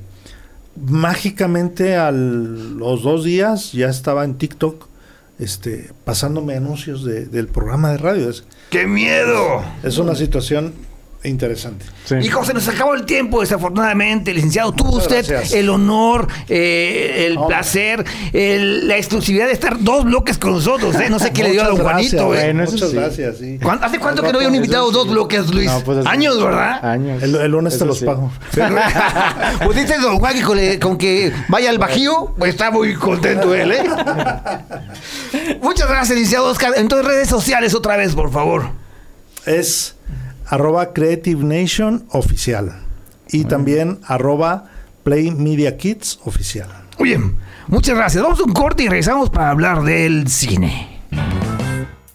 [0.77, 4.88] mágicamente a los dos días ya estaba en TikTok
[5.39, 8.29] este pasándome anuncios de- del programa de radio.
[8.31, 9.63] Es, ¡Qué miedo!
[9.83, 10.73] es una situación
[11.25, 11.85] interesante.
[12.05, 12.15] Sí.
[12.23, 14.73] Hijo, se nos acabó el tiempo, desafortunadamente, licenciado.
[14.73, 15.53] Tuvo usted gracias.
[15.53, 17.57] el honor, eh, el Hombre.
[17.57, 20.95] placer, el- la exclusividad de estar dos bloques con nosotros.
[20.97, 21.11] ¿eh?
[21.11, 22.29] No sé qué le dio a don Muchas Juanito.
[22.31, 22.55] gracias, ¿eh?
[22.55, 22.97] Muchas sí.
[22.97, 23.59] gracias, sí.
[23.63, 25.67] ¿Cuán- ¿Hace cuánto que no había un invitado dos bloques, Luis?
[25.71, 26.85] No, pues, Años, ¿verdad?
[26.85, 27.23] Años.
[27.23, 28.05] El, el lunes te Eso los sí.
[28.07, 28.31] pago.
[29.65, 32.95] pues dice don Juan que con, le- con que vaya al Bajío, pues está muy
[32.95, 33.83] contento él, ¿eh?
[35.63, 36.73] Muchas gracias, licenciado Oscar.
[36.77, 38.71] Entonces, redes sociales otra vez, por favor.
[39.47, 39.95] Es
[40.49, 42.83] arroba Creative Nation oficial.
[43.31, 44.65] Y también arroba
[45.05, 46.69] Play Media Kids oficial.
[46.99, 47.37] Muy bien,
[47.69, 48.23] muchas gracias.
[48.23, 50.99] Vamos a un corte y regresamos para hablar del cine.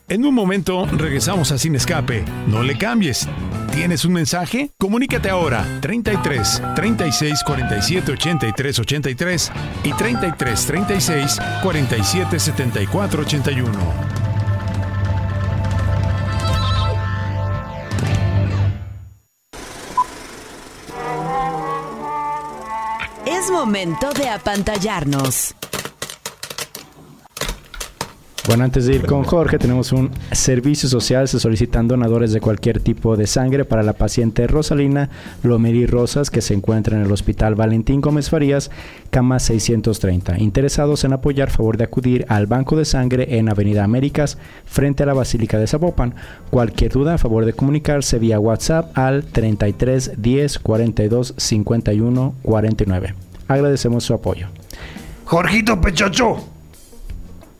[0.09, 2.23] En un momento regresamos a Sin Escape.
[2.47, 3.27] No le cambies.
[3.73, 4.69] ¿Tienes un mensaje?
[4.77, 9.51] Comunícate ahora 33 36 47 83 83
[9.83, 14.22] y 33 36 47 74 81.
[23.43, 25.53] Es momento de apantallarnos.
[28.47, 31.27] Bueno, antes de ir con Jorge, tenemos un servicio social.
[31.27, 35.09] Se solicitan donadores de cualquier tipo de sangre para la paciente Rosalina
[35.43, 38.71] Lomeri Rosas, que se encuentra en el Hospital Valentín Gómez Farías,
[39.09, 40.39] cama 630.
[40.39, 45.05] Interesados en apoyar, favor de acudir al Banco de Sangre en Avenida Américas, frente a
[45.05, 46.15] la Basílica de Zapopan.
[46.49, 53.32] Cualquier duda, favor de comunicarse vía WhatsApp al 33 10 42 51 49.
[53.47, 54.47] Agradecemos su apoyo.
[55.25, 56.37] Jorgito Pechocho.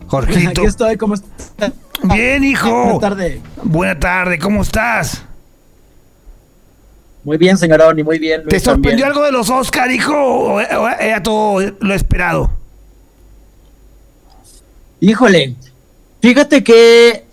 [0.07, 0.61] Jorgito.
[0.61, 1.71] Aquí estoy, ¿cómo estás?
[2.03, 2.69] Bien, hijo.
[2.69, 3.39] Buenas tardes.
[3.63, 5.23] Buena tarde, ¿cómo estás?
[7.23, 8.43] Muy bien, señorón, y muy bien.
[8.47, 9.07] ¿Te sorprendió también.
[9.07, 10.13] algo de los Oscar, hijo?
[10.13, 12.51] ¿O o era todo lo esperado?
[14.99, 15.55] Híjole,
[16.21, 17.25] fíjate que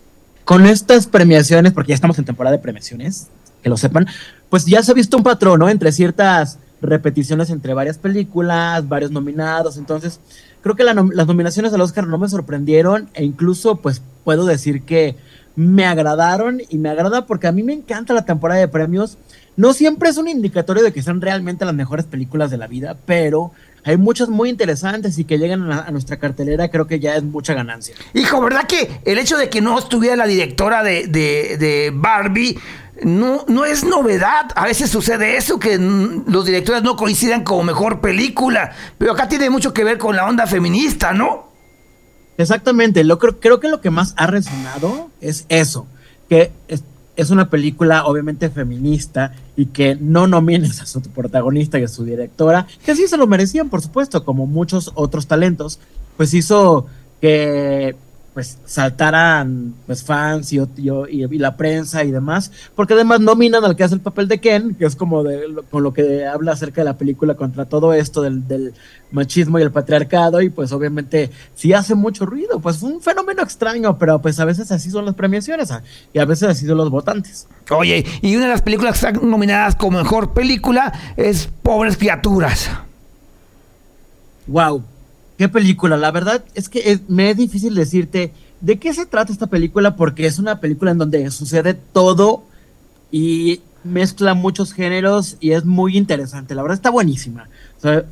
[0.45, 3.29] con estas premiaciones, porque ya estamos en temporada de premiaciones,
[3.63, 4.07] que lo sepan,
[4.49, 5.69] pues ya se ha visto un patrón, ¿no?
[5.69, 10.21] Entre ciertas repeticiones entre varias películas, varios nominados, entonces
[10.63, 15.17] creo que las nominaciones al Oscar no me sorprendieron e incluso pues puedo decir que
[15.57, 19.19] me agradaron y me agrada porque a mí me encanta la temporada de premios.
[19.57, 22.97] No siempre es un indicatorio de que sean realmente las mejores películas de la vida,
[23.05, 23.53] pero
[23.85, 27.23] hay muchas muy interesantes y que llegan a, a nuestra cartelera creo que ya es
[27.23, 27.95] mucha ganancia.
[28.15, 32.59] Hijo, ¿verdad que el hecho de que no estuviera la directora de, de- de Barbie
[33.03, 34.47] no, no es novedad?
[34.55, 39.49] A veces sucede eso, que los directores no coincidan como mejor película, pero acá tiene
[39.51, 41.49] mucho que ver con la onda feminista, ¿no?
[42.39, 45.87] Exactamente, lo creo, creo que lo que más ha resonado es eso,
[46.29, 46.83] que es,
[47.21, 52.05] es una película obviamente feminista y que no nomines a su protagonista y a su
[52.05, 55.79] directora, que sí se lo merecían, por supuesto, como muchos otros talentos,
[56.17, 56.87] pues hizo
[57.21, 57.97] que
[58.41, 63.77] pues saltaran pues fans y, y, y- la prensa y demás, porque además nominan al
[63.77, 66.53] que hace el papel de Ken, que es como de lo- con lo que habla
[66.53, 68.73] acerca de la película contra todo esto del, del
[69.13, 73.43] machismo y el patriarcado, y pues obviamente sí hace mucho ruido, pues fue un fenómeno
[73.43, 75.83] extraño, pero pues a veces así son las premiaciones ah,
[76.15, 77.47] y a veces así son los votantes.
[77.69, 82.71] Oye, y una de las películas que están nominadas como mejor película es Pobres Criaturas.
[84.47, 84.83] Wow,
[85.41, 85.97] qué película.
[85.97, 90.27] La verdad es que me es difícil decirte de qué se trata esta película porque
[90.27, 92.43] es una película en donde sucede todo
[93.11, 96.55] y mezcla muchos géneros y es muy interesante.
[96.55, 97.49] La verdad está buenísima.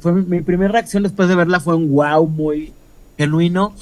[0.01, 2.73] Fue mi, mi primera reacción después de verla fue un wow muy
[3.19, 3.75] genuino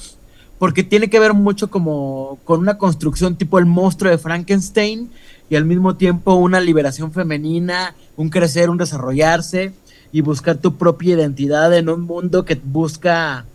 [0.59, 5.09] porque tiene que ver mucho como con una construcción tipo el monstruo de Frankenstein
[5.49, 9.71] y al mismo tiempo una liberación femenina, un crecer, un desarrollarse
[10.17, 13.45] y buscar tu propia identidad en un mundo que busca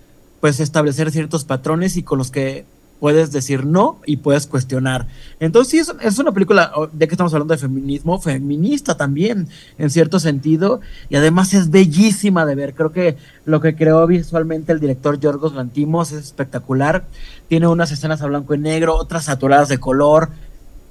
[0.40, 2.64] pues establecer ciertos patrones y con los que
[3.00, 5.08] puedes decir no y puedes cuestionar.
[5.40, 10.20] Entonces sí, es, una película, ya que estamos hablando de feminismo, feminista también, en cierto
[10.20, 12.74] sentido, y además es bellísima de ver.
[12.74, 17.06] Creo que lo que creó visualmente el director Yorgos Lantimos es espectacular.
[17.48, 20.28] Tiene unas escenas a blanco y negro, otras saturadas de color,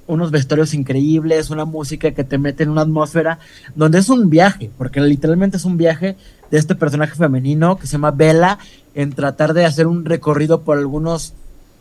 [0.06, 3.38] unos vestuarios increíbles, una música que te mete en una atmósfera
[3.74, 6.16] donde es un viaje, porque literalmente es un viaje
[6.50, 8.58] de este personaje femenino que se llama Bella
[8.94, 11.32] en tratar de hacer un recorrido por algunos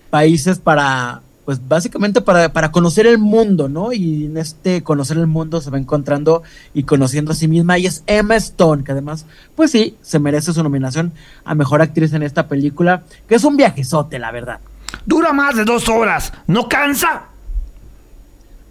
[0.09, 3.91] países para, pues básicamente para, para conocer el mundo, ¿no?
[3.91, 7.77] Y en este conocer el mundo se va encontrando y conociendo a sí misma.
[7.79, 11.11] Y es Emma Stone, que además, pues sí, se merece su nominación
[11.43, 14.59] a Mejor Actriz en esta película, que es un viajezote, la verdad.
[15.05, 16.31] Dura más de dos horas.
[16.47, 17.23] ¿No cansa?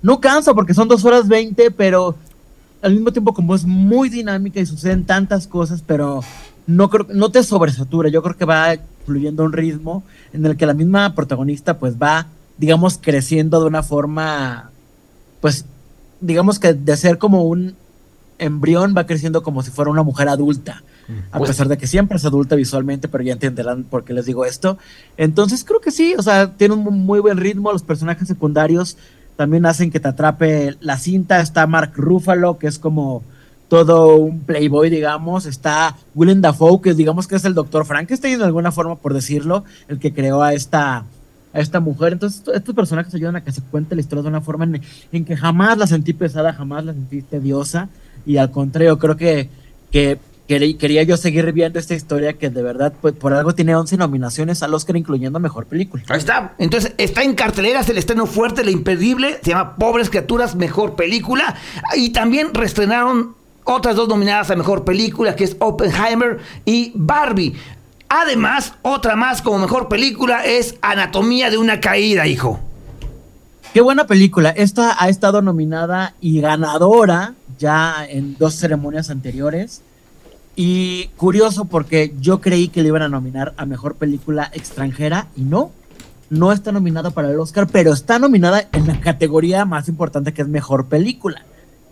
[0.02, 2.14] No cansa porque son dos horas veinte, pero
[2.82, 6.22] al mismo tiempo como es muy dinámica y suceden tantas cosas, pero
[6.66, 8.08] no creo no te sobresatura.
[8.08, 12.26] Yo creo que va fluyendo un ritmo en el que la misma protagonista pues va,
[12.58, 14.70] digamos, creciendo de una forma,
[15.40, 15.64] pues,
[16.20, 17.74] digamos que de ser como un
[18.38, 20.82] embrión va creciendo como si fuera una mujer adulta.
[21.32, 24.26] A Pues- pesar de que siempre es adulta visualmente, pero ya entenderán por qué les
[24.26, 24.78] digo esto.
[25.16, 27.72] Entonces creo que sí, o sea, tiene un muy buen ritmo.
[27.72, 28.96] Los personajes secundarios
[29.40, 31.40] también hacen que te atrape la cinta.
[31.40, 33.22] Está Mark Ruffalo, que es como
[33.70, 35.46] todo un playboy, digamos.
[35.46, 39.64] Está Willem Dafoe, que digamos que es el doctor Frankenstein, de alguna forma, por decirlo,
[39.88, 41.04] el que creó a esta,
[41.54, 42.12] a esta mujer.
[42.12, 44.82] Entonces, esto- estos personajes ayudan a que se cuente la historia de una forma en,
[45.10, 47.88] en que jamás la sentí pesada, jamás la sentí tediosa.
[48.26, 49.48] Y al contrario, creo que,
[49.90, 50.18] que
[50.50, 53.96] querí- quería yo seguir viendo esta historia que de verdad, pues, por algo tiene 11
[53.96, 56.02] nominaciones al Oscar, incluyendo Mejor Película.
[56.08, 56.54] Ahí está.
[56.58, 59.38] Entonces, está en carteleras el estreno fuerte, la imperdible.
[59.44, 61.54] Se llama Pobres Criaturas, mejor película.
[61.96, 67.54] Y también reestrenaron otras dos nominadas a mejor película, que es Oppenheimer y Barbie.
[68.08, 72.58] Además, otra más como mejor película es Anatomía de una caída, hijo.
[73.72, 74.50] Qué buena película.
[74.50, 79.82] Esta ha estado nominada y ganadora ya en dos ceremonias anteriores.
[80.56, 85.42] Y curioso porque yo creí que le iban a nominar a mejor película extranjera y
[85.42, 85.70] no.
[86.28, 90.42] No está nominada para el Oscar, pero está nominada en la categoría más importante que
[90.42, 91.44] es mejor película.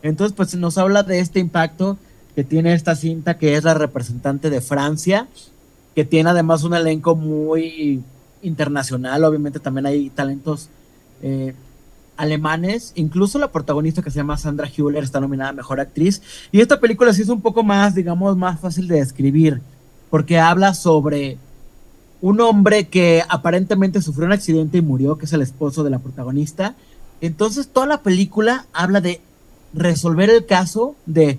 [0.03, 1.99] Entonces, pues nos habla de este impacto
[2.37, 5.27] que tiene esta cinta que es la representante de Francia,
[5.97, 8.03] que tiene además un elenco muy
[8.43, 9.25] internacional.
[9.25, 10.69] Obviamente también hay talentos
[11.21, 11.55] eh,
[12.19, 12.93] alemanes.
[12.97, 16.21] Incluso la protagonista que se llama Sandra Hüller está nominada a Mejor Actriz.
[16.53, 19.63] Y esta película sí es un poco más, digamos, más fácil de describir,
[20.11, 21.39] porque habla sobre
[22.21, 26.01] un hombre que aparentemente sufrió un accidente y murió, que es el esposo de la
[26.01, 26.75] protagonista.
[27.21, 29.21] Entonces toda la película habla de
[29.73, 31.39] resolver el caso de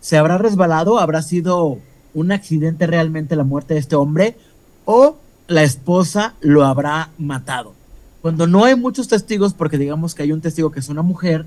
[0.00, 1.78] se habrá resbalado, habrá sido
[2.14, 4.36] un accidente realmente la muerte de este hombre
[4.84, 7.74] o la esposa lo habrá matado.
[8.22, 11.44] Cuando no hay muchos testigos, porque digamos que hay un testigo que es una mujer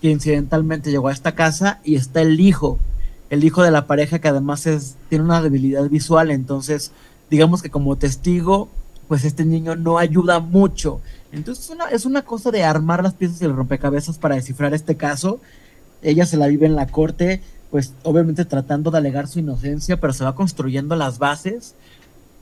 [0.00, 2.78] que incidentalmente llegó a esta casa y está el hijo,
[3.28, 6.92] el hijo de la pareja que además es, tiene una debilidad visual, entonces
[7.28, 8.68] digamos que como testigo,
[9.08, 11.00] pues este niño no ayuda mucho.
[11.32, 14.96] Entonces es una, es una cosa de armar las piezas del rompecabezas para descifrar este
[14.96, 15.40] caso.
[16.02, 17.42] Ella se la vive en la corte,
[17.72, 21.74] pues obviamente tratando de alegar su inocencia, pero se va construyendo las bases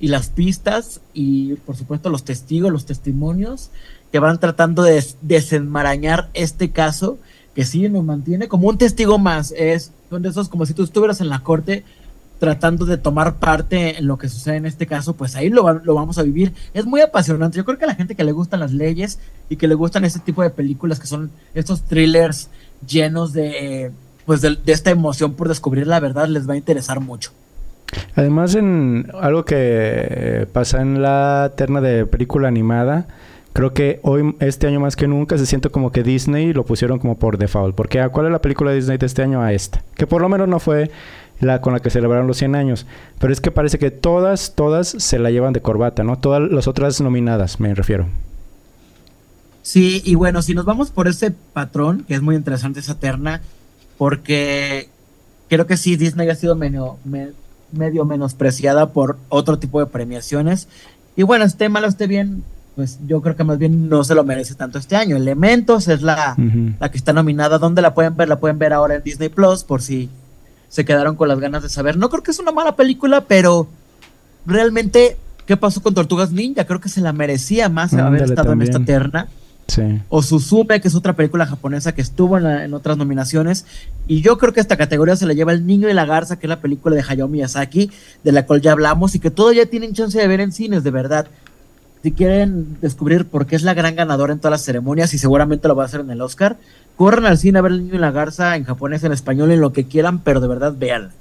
[0.05, 3.71] y las pistas y por supuesto los testigos, los testimonios
[4.12, 7.17] que van tratando de des- desenmarañar este caso
[7.55, 9.53] que sí nos mantiene como un testigo más.
[9.57, 11.85] Es, son de esos como si tú estuvieras en la corte
[12.38, 15.95] tratando de tomar parte en lo que sucede en este caso, pues ahí lo, lo
[15.95, 16.53] vamos a vivir.
[16.75, 17.57] Es muy apasionante.
[17.57, 20.05] Yo creo que a la gente que le gustan las leyes y que le gustan
[20.05, 22.51] este tipo de películas que son estos thrillers
[22.87, 23.90] llenos de,
[24.27, 27.31] pues de, de esta emoción por descubrir la verdad, les va a interesar mucho.
[28.17, 33.07] Además, en algo que pasa en la terna de película animada,
[33.53, 36.99] creo que hoy, este año más que nunca, se siente como que Disney lo pusieron
[36.99, 37.75] como por default.
[37.75, 39.42] Porque ¿a cuál es la película de Disney de este año?
[39.42, 39.83] A esta.
[39.97, 40.90] Que por lo menos no fue
[41.40, 42.87] la con la que celebraron los 100 años.
[43.19, 46.19] Pero es que parece que todas, todas se la llevan de corbata, ¿no?
[46.19, 48.07] Todas las otras nominadas, me refiero.
[49.63, 53.40] Sí, y bueno, si nos vamos por ese patrón, que es muy interesante esa terna,
[53.97, 54.88] porque
[55.49, 57.33] creo que sí, Disney ha sido medio, me-
[57.75, 60.68] medio menospreciada por otro tipo de premiaciones.
[61.16, 62.42] Y bueno, esté malo, esté bien,
[62.77, 65.16] pues yo creo que más bien no se lo merece tanto este año.
[65.16, 66.37] Elementos es la,
[66.81, 67.58] la que está nominada.
[67.58, 68.29] ¿Dónde la pueden ver?
[68.29, 70.10] La pueden ver ahora en Disney Plus por si
[70.68, 71.96] se quedaron con las ganas de saber.
[71.96, 73.68] No creo que es una mala película, pero
[74.44, 75.16] realmente,
[75.46, 76.64] ¿qué pasó con Tortugas Ninja?
[76.64, 79.29] Creo que se la merecía más haber estado en esta terna.
[79.67, 79.83] Sí.
[80.10, 83.65] O Suzume, que es otra película japonesa que estuvo en, la- en otras nominaciones.
[84.06, 86.46] Y yo creo que esta categoría se la lleva El Niño y la Garza, que
[86.46, 87.90] es la película de Hayao Miyazaki,
[88.23, 90.90] de la cual ya hablamos y que todavía tienen chance de ver en cines, de
[90.90, 91.27] verdad.
[92.02, 95.67] Si quieren descubrir por qué es la gran ganadora en todas las ceremonias y seguramente
[95.69, 96.58] lo va a hacer en el Oscar,
[96.96, 99.62] corran al cine a ver El Niño y la Garza en japonés, en español, en
[99.62, 101.12] lo que quieran, pero de verdad véanla.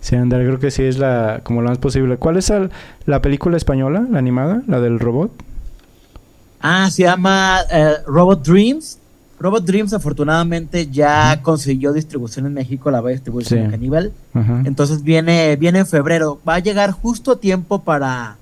[0.00, 2.18] Sí, André, creo que sí es la como lo más posible.
[2.18, 2.70] ¿Cuál es el-
[3.06, 5.32] la película española, la animada, la del robot?
[6.62, 8.98] Ah, se llama eh, Robot Dreams.
[9.40, 13.56] Robot Dreams afortunadamente ya consiguió distribución en México, la va a distribuir Sí.
[13.56, 14.12] en Caníbal.
[14.64, 16.40] Entonces viene, viene en febrero.
[16.48, 18.36] Va a llegar justo a tiempo para,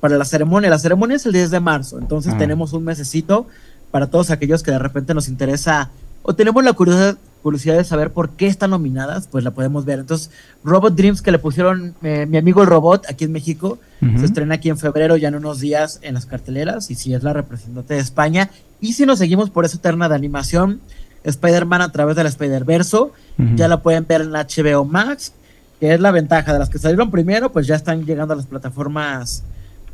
[0.00, 0.68] para la ceremonia.
[0.68, 1.98] La ceremonia es el 10 de marzo.
[2.00, 2.38] Entonces Ah.
[2.38, 3.46] tenemos un mesecito
[3.92, 5.90] para todos aquellos que de repente nos interesa
[6.22, 9.98] o tenemos la curiosidad, curiosidad de saber por qué están nominadas, pues la podemos ver.
[9.98, 10.30] Entonces,
[10.64, 14.54] Robot Dreams que le pusieron eh, mi amigo el robot aquí en México, se estrena
[14.54, 17.94] aquí en febrero, ya en unos días en las carteleras, y si es la representante
[17.94, 18.50] de España.
[18.80, 20.80] Y si nos seguimos por esa terna de animación,
[21.24, 23.12] Spider-Man a través del Spider-Verso,
[23.56, 25.34] ya la pueden ver en HBO Max,
[25.78, 28.46] que es la ventaja de las que salieron primero, pues ya están llegando a las
[28.46, 29.42] plataformas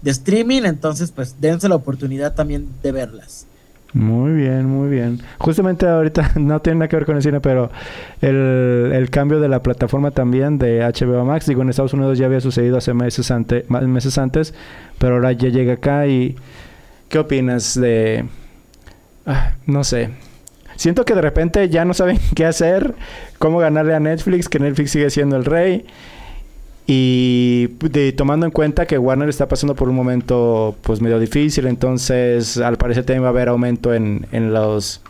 [0.03, 3.47] de streaming, entonces pues dense la oportunidad también de verlas.
[3.97, 5.20] Muy bien, muy bien.
[5.38, 7.70] Justamente ahorita no tiene nada que ver con el cine, pero
[8.20, 12.26] el, el cambio de la plataforma también de HBO Max, digo, en Estados Unidos ya
[12.26, 14.53] había sucedido hace meses, ante, meses antes,
[14.99, 16.36] pero ahora ya llega acá y...
[17.09, 18.26] ¿Qué opinas de...?
[19.24, 20.11] ah, no sé.
[20.76, 22.94] Siento que de repente ya no saben qué hacer,
[23.38, 25.86] cómo ganarle a Netflix, que Netflix sigue siendo el rey.
[26.87, 31.66] Y de- tomando en cuenta que Warner está pasando por un momento pues medio difícil,
[31.66, 35.01] entonces al parecer también va a haber aumento en, en los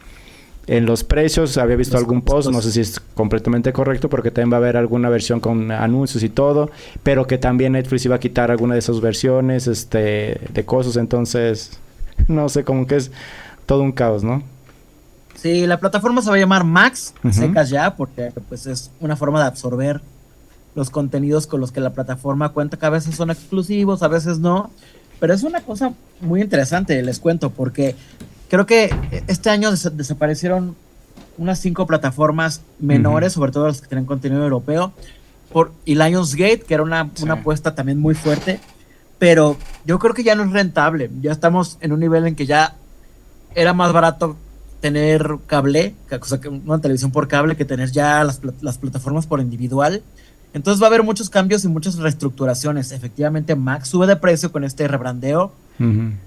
[0.68, 1.58] en los precios.
[1.58, 4.60] Había visto Los algún post, no sé si es completamente correcto, porque también va a
[4.60, 6.70] haber alguna versión con anuncios y todo,
[7.02, 11.78] pero que también Netflix iba a quitar alguna de esas versiones este de cosas, entonces
[12.28, 13.12] no sé, como que es
[13.66, 14.42] todo un caos, ¿no?
[15.34, 17.36] Sí, la plataforma se va a llamar Max, a Ujú.
[17.36, 20.00] secas ya, porque pues es una forma de absorber
[20.76, 24.38] los contenidos con los que la plataforma cuenta, que a veces son exclusivos, a veces
[24.38, 24.70] no.
[25.18, 27.96] Pero es una cosa muy interesante, les cuento, porque
[28.48, 28.94] creo que
[29.26, 30.76] este año des- desaparecieron
[31.38, 34.92] unas cinco plataformas menores, sobre todo las que tienen contenido europeo,
[35.52, 37.24] por, y Lionsgate, que era una, Sí.
[37.24, 38.60] una apuesta también muy fuerte,
[39.18, 39.56] pero
[39.86, 41.10] yo creo que ya no es rentable.
[41.22, 42.74] Ya estamos en un nivel en que ya
[43.54, 44.36] era más barato
[44.82, 49.26] tener cable, o sea, que una televisión por cable, que tener ya las, las plataformas
[49.26, 50.02] por individual.
[50.54, 52.92] Entonces va a haber muchos cambios y muchas reestructuraciones.
[52.92, 55.52] Efectivamente, Max sube de precio con este rebrandeo.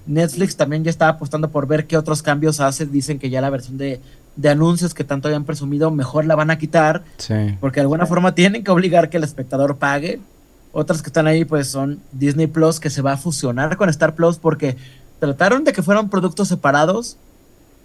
[0.06, 2.86] Netflix también ya está apostando por ver qué otros cambios hace.
[2.86, 4.00] Dicen que ya la versión de,
[4.36, 7.56] de anuncios que tanto habían presumido, mejor la van a quitar, Sí.
[7.60, 10.20] porque de alguna forma tienen que obligar que el espectador pague.
[10.72, 14.14] Otras que están ahí, pues son Disney Plus, que se va a fusionar con Star
[14.14, 14.76] Plus, porque
[15.18, 17.16] trataron de que fueran productos separados,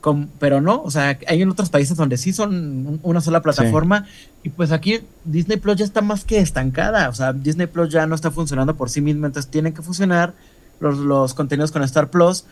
[0.06, 0.84] con- pero no.
[0.84, 4.06] O sea, hay en otros países donde sí son un- una sola plataforma,
[4.44, 7.10] y pues aquí Disney Plus ya está más que estancada.
[7.10, 10.34] O sea, Disney Plus ya no está funcionando por sí misma, entonces tienen que fusionar
[10.80, 12.44] los, los contenidos con Star Plus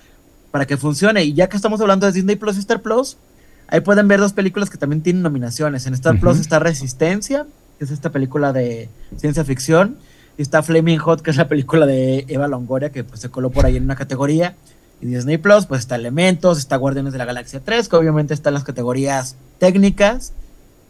[0.49, 1.24] para que funcione.
[1.26, 3.18] Y ya que estamos hablando de Disney Plus y Star Plus,
[3.68, 5.86] ahí pueden ver dos películas que también tienen nominaciones.
[5.86, 6.20] En Star.
[6.20, 7.45] Plus está Resistencia,
[7.78, 9.95] que es esta película de ciencia ficción,
[10.39, 13.51] y está Flaming Hot, que es la película de Eva Longoria, que pues se coló
[13.51, 14.56] por ahí en una categoría.
[15.02, 18.50] Y Disney Plus, pues está Elementos, está Guardianes de la Galaxia 3, que obviamente está
[18.50, 20.34] en las categorías técnicas.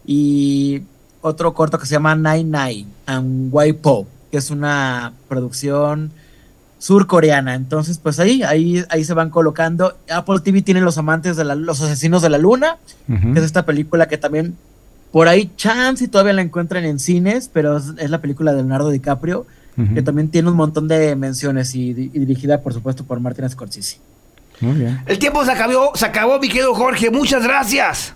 [0.06, 0.84] Y
[1.22, 6.12] otro corto que se llama Nine Nine and Waipo, que es una producción
[6.78, 7.56] surcoreana.
[7.56, 9.98] Entonces, pues ahí, ahí, ahí se van colocando.
[10.10, 12.78] Apple TV tiene Los Amantes de la Los Asesinos de la Luna,
[13.08, 14.58] que es esta película que también
[15.14, 18.58] por ahí chance y todavía la encuentran en cines, pero es, es la película de
[18.58, 19.46] Leonardo DiCaprio,
[19.96, 23.50] Que también tiene un montón de menciones y, di- y dirigida, por supuesto, por Martin
[23.50, 23.98] Scorsese.
[24.62, 25.02] Muy bien.
[25.08, 27.10] El tiempo se acabó, se acabó, mi querido Jorge.
[27.10, 28.14] Muchas gracias.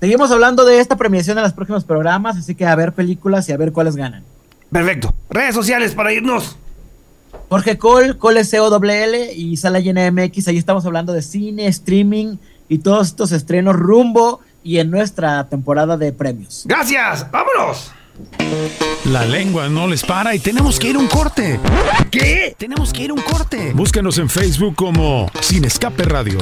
[0.00, 3.52] Seguimos hablando de esta premiación en los próximos programas, así que a ver películas y
[3.52, 4.24] a ver cuáles ganan.
[4.72, 5.14] Perfecto.
[5.30, 6.56] Redes sociales para irnos.
[7.48, 10.48] Jorge Cole, Cole C-O-L-L y Sala Llena MX.
[10.48, 12.36] Ahí estamos hablando de cine, streaming
[12.68, 16.64] y todos estos estrenos rumbo y en nuestra temporada de premios.
[16.66, 17.30] Gracias.
[17.30, 17.92] Vámonos.
[19.04, 21.58] La lengua no les para y tenemos que ir a un corte.
[22.10, 22.54] ¿Qué?
[22.58, 23.72] Tenemos que ir a un corte.
[23.72, 26.38] Búscanos en Facebook como Sin Escape Radio.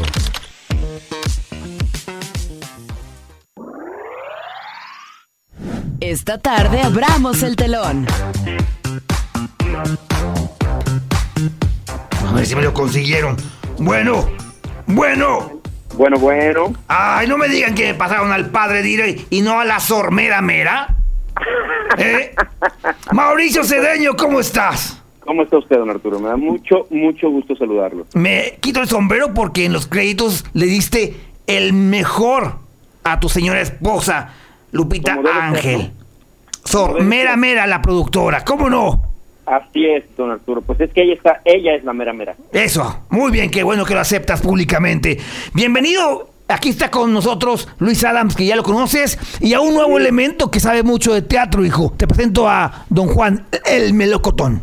[6.00, 8.06] Esta tarde abramos el telón.
[12.26, 13.36] A ver si me lo consiguieron.
[13.78, 14.28] Bueno,
[14.86, 15.60] bueno.
[15.94, 16.74] Bueno, bueno.
[16.88, 20.95] Ay, no me digan que pasaron al padre Dire y no a la sormera mera.
[21.98, 22.34] ¿Eh?
[23.12, 25.02] Mauricio Cedeño, ¿cómo estás?
[25.20, 26.20] ¿Cómo está usted, don Arturo?
[26.20, 28.06] Me da mucho, mucho gusto saludarlo.
[28.14, 31.16] Me quito el sombrero porque en los créditos le diste
[31.46, 32.54] el mejor
[33.02, 34.34] a tu señora esposa,
[34.72, 35.92] Lupita Ángel.
[36.64, 39.02] Sor, mera, mera la productora, ¿cómo no?
[39.46, 40.60] Así es, don Arturo.
[40.60, 42.34] Pues es que ella está, ella es la mera mera.
[42.52, 45.18] Eso, muy bien, qué bueno que lo aceptas públicamente.
[45.54, 49.98] Bienvenido, aquí está con nosotros Luis Adams, que ya lo conoces, y a un nuevo
[49.98, 51.92] elemento que sabe mucho de teatro, hijo.
[51.96, 54.62] Te presento a don Juan, el melocotón.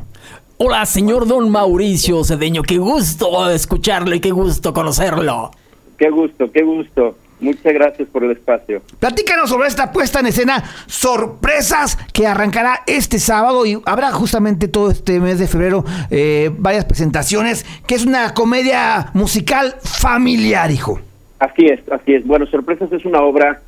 [0.58, 2.62] Hola, señor don Mauricio Cedeño.
[2.62, 5.52] Qué gusto escucharlo y qué gusto conocerlo.
[5.98, 7.18] Qué gusto, qué gusto.
[7.40, 8.82] Muchas gracias por el espacio.
[9.00, 14.90] Platícanos sobre esta puesta en escena Sorpresas que arrancará este sábado y habrá justamente todo
[14.92, 21.02] este mes de febrero eh, varias presentaciones, que es una comedia musical familiar, hijo.
[21.44, 22.26] Así es, así es.
[22.26, 23.60] Bueno, Sorpresas es una obra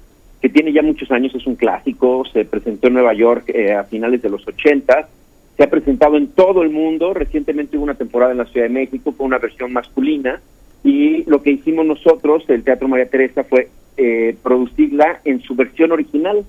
[0.42, 3.84] que tiene ya muchos años, es un clásico, se presentó en Nueva York eh, a
[3.84, 5.10] finales de los 80,
[5.58, 8.74] se ha presentado en todo el mundo, recientemente hubo una temporada en la Ciudad de
[8.74, 10.40] México con una versión masculina
[10.86, 13.68] y lo que hicimos nosotros, el Teatro María Teresa, fue
[13.98, 16.46] eh, producirla en su versión original,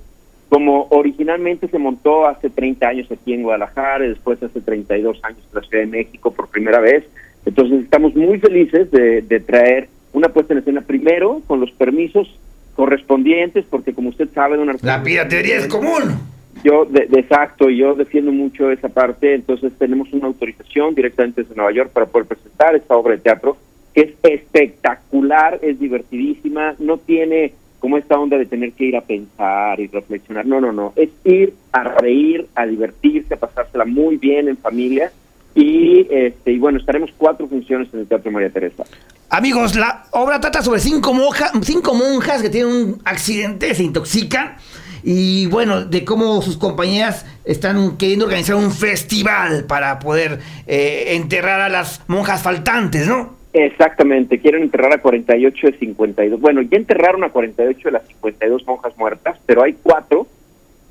[0.49, 5.41] como originalmente se montó hace 30 años aquí en Guadalajara, y después hace 32 años
[5.41, 7.03] en la Ciudad de México por primera vez.
[7.45, 12.29] Entonces estamos muy felices de, de traer una puesta en escena primero con los permisos
[12.75, 16.19] correspondientes, porque como usted sabe, don Arturo, La piratería es común.
[16.63, 21.55] yo, de, de exacto, yo defiendo mucho esa parte, entonces tenemos una autorización directamente desde
[21.55, 23.57] Nueva York para poder presentar esta obra de teatro,
[23.95, 29.01] que es espectacular, es divertidísima, no tiene como esta onda de tener que ir a
[29.03, 34.17] pensar y reflexionar, no, no, no, es ir a reír, a divertirse, a pasársela muy
[34.17, 35.13] bien en familia,
[35.57, 38.85] y, este, y bueno, estaremos cuatro funciones en el Teatro María Teresa.
[39.31, 44.57] Amigos, la obra trata sobre cinco, monja- cinco monjas que tienen un accidente, se intoxican
[45.03, 51.61] y bueno, de cómo sus compañeras están queriendo organizar un festival para poder eh, enterrar
[51.61, 53.35] a las monjas faltantes, ¿no?
[53.53, 56.39] Exactamente, quieren enterrar a 48 de 52.
[56.39, 60.27] Bueno, ya enterraron a 48 de las 52 monjas muertas, pero hay cuatro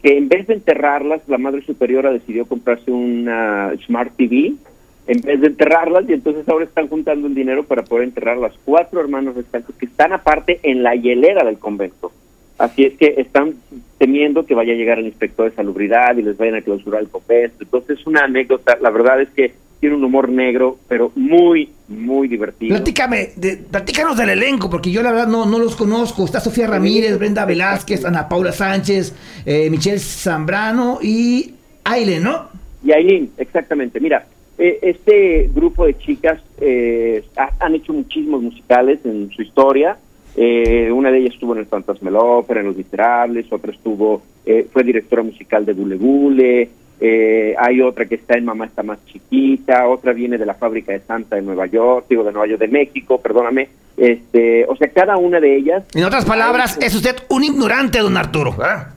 [0.05, 4.53] en vez de enterrarlas, la Madre Superiora decidió comprarse una Smart TV
[5.07, 8.53] en vez de enterrarlas y entonces ahora están juntando el dinero para poder enterrar las
[8.65, 12.11] cuatro hermanos restantes que están aparte en la hielera del convento.
[12.57, 13.55] Así es que están
[13.97, 17.09] temiendo que vaya a llegar el inspector de salubridad y les vayan a clausurar el
[17.09, 17.63] convento.
[17.63, 22.27] Entonces es una anécdota, la verdad es que tiene un humor negro, pero muy, muy
[22.27, 22.75] divertido.
[22.75, 26.25] Platícame, de- platícanos del elenco, porque yo la verdad no, no los conozco.
[26.25, 29.13] Está Sofía Ramírez, Brenda Velázquez, Ana Paula Sánchez,
[29.45, 31.53] eh, Michelle Zambrano y
[31.83, 32.47] Aileen, ¿no?
[32.83, 33.99] Y Aileen, exactamente.
[33.99, 34.25] Mira,
[34.57, 39.97] eh, este grupo de chicas eh, ha- han hecho muchísimos musicales en su historia.
[40.37, 43.71] Eh, una de ellas estuvo en el Fantasma de la Ópera, en Los Miserables, otra
[43.71, 46.69] estuvo, eh, fue directora musical de Bule Bule,
[46.99, 50.93] eh, hay otra que está en Mamá está más chiquita, otra viene de la fábrica
[50.93, 53.69] de Santa de Nueva York, digo de Nueva York de México, perdóname.
[53.97, 58.17] Este, o sea, cada una de ellas En otras palabras, es usted un ignorante, don
[58.17, 58.51] Arturo.
[58.51, 58.87] ¿verdad?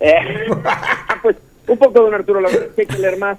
[0.00, 0.14] eh,
[1.22, 1.36] pues
[1.66, 3.38] un poco, don Arturo, la verdad es que hay que leer más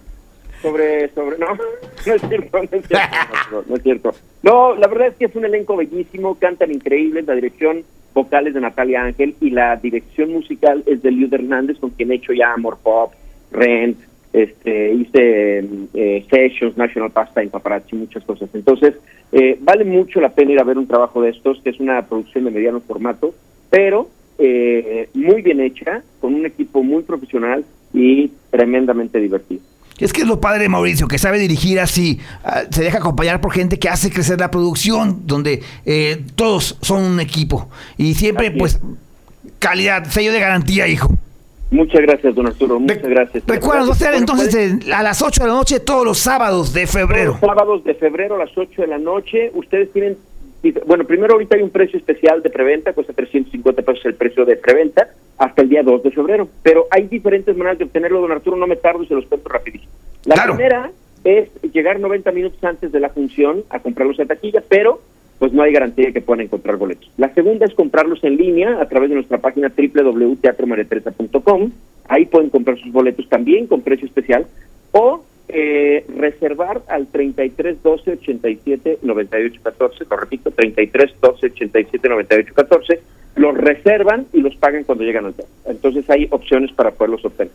[0.62, 1.48] sobre, sobre, no,
[2.06, 3.18] no es cierto, no es cierto,
[3.52, 4.16] no, no es cierto.
[4.44, 7.84] No, la verdad es que es un elenco bellísimo, cantan increíbles, la dirección
[8.14, 12.12] vocal es de Natalia Ángel y la dirección musical es de Liud Hernández, con quien
[12.12, 13.14] he hecho ya Amor Pop,
[13.54, 13.98] Rent,
[14.34, 18.50] este, hice eh, Sessions, National Pastime, Paparazzi, muchas cosas.
[18.54, 18.96] Entonces,
[19.32, 22.02] eh, vale mucho la pena ir a ver un trabajo de estos, que es una
[22.08, 23.34] producción de mediano formato,
[23.70, 29.62] pero eh, muy bien hecha, con un equipo muy profesional y tremendamente divertido.
[30.00, 33.42] Es que es lo padre de Mauricio, que sabe dirigir así, ah, se deja acompañar
[33.42, 37.70] por gente que hace crecer la producción, donde eh, todos son un equipo.
[37.98, 38.80] Y siempre, Así pues,
[39.60, 41.14] calidad, sello de garantía, hijo.
[41.74, 43.44] Muchas gracias, don Arturo, muchas gracias.
[43.44, 47.32] Ser Bueno, entonces eh, a las 8 de la noche todos los sábados de febrero.
[47.32, 50.18] Los sábados de febrero a las 8 de la noche, ustedes tienen,
[50.86, 54.56] bueno, primero ahorita hay un precio especial de preventa, cuesta 350 pesos el precio de
[54.56, 55.10] preventa,
[55.40, 56.48] hasta el día 2 de febrero.
[56.62, 59.50] Pero hay diferentes maneras de obtenerlo, don Arturo, no me tardo y se los cuento
[59.50, 59.92] rapidísimo.
[60.26, 60.54] La Claro.
[60.56, 60.92] primera
[61.24, 65.02] es llegar 90 minutos antes de la función a comprarlos en taquilla, pero
[65.44, 67.12] pues no hay garantía de que puedan encontrar boletos.
[67.18, 71.72] La segunda es comprarlos en línea a través de nuestra página www.teatromariateresa.com.
[72.08, 74.46] Ahí pueden comprar sus boletos también con precio especial
[74.94, 82.54] o eh, reservar al 33 12 87 98 14, lo repito, 33 12 87 98
[82.56, 83.00] 14,
[83.36, 85.54] los reservan y los pagan cuando llegan al teatro.
[85.66, 87.52] Entonces hay opciones para poderlos obtener.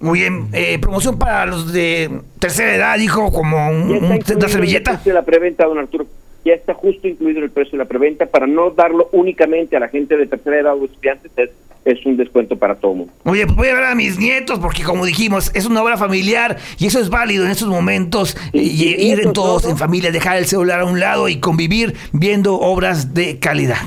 [0.00, 2.10] Muy bien, eh, promoción para los de
[2.40, 5.00] tercera edad, hijo, como un- un- una servilleta.
[5.06, 6.06] la preventa, don Arturo.
[6.44, 9.80] Ya está justo incluido en el precio de la preventa para no darlo únicamente a
[9.80, 11.50] la gente de tercera edad o estudiantes, es,
[11.84, 13.12] es un descuento para todo mundo.
[13.24, 16.58] Oye, pues voy a ver a mis nietos porque como dijimos, es una obra familiar
[16.78, 18.36] y eso es válido en estos momentos.
[18.52, 19.70] Sí, y, ir en todos ¿no?
[19.70, 23.78] en familia, dejar el celular a un lado y convivir viendo obras de calidad.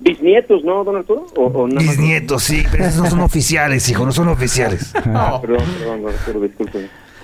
[0.00, 1.26] Bisnietos, ¿no, don Arturo?
[1.36, 1.84] O, o nada más?
[1.84, 4.92] Mis nietos, sí, pero esos no son oficiales, hijo, no son oficiales.
[5.06, 6.48] Ah, perdón, perdón, don Arturo.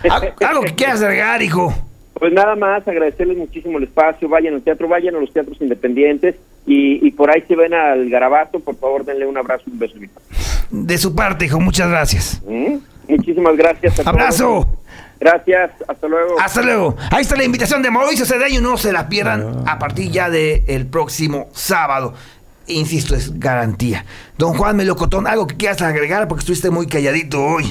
[0.08, 1.74] Al- Algo que quieras agregar, hijo.
[2.20, 6.36] Pues nada más, agradecerles muchísimo el espacio, vayan al teatro, vayan a los teatros independientes
[6.66, 9.78] y, y por ahí se ven al garabato, por favor denle un abrazo y un
[9.78, 9.94] beso.
[10.70, 12.42] De su parte, hijo, muchas gracias.
[12.46, 12.76] ¿Mm?
[13.08, 13.94] Muchísimas gracias.
[13.94, 14.06] a todos.
[14.06, 14.68] Abrazo.
[15.18, 16.40] Gracias, hasta luego.
[16.40, 16.96] Hasta luego.
[17.10, 18.60] Ahí está la invitación de Mauricio Cedeño.
[18.60, 22.14] No se la pierdan a partir ya del próximo sábado.
[22.66, 24.04] Insisto, es garantía.
[24.38, 27.64] Don Juan Melocotón, algo que quieras agregar porque estuviste muy calladito hoy.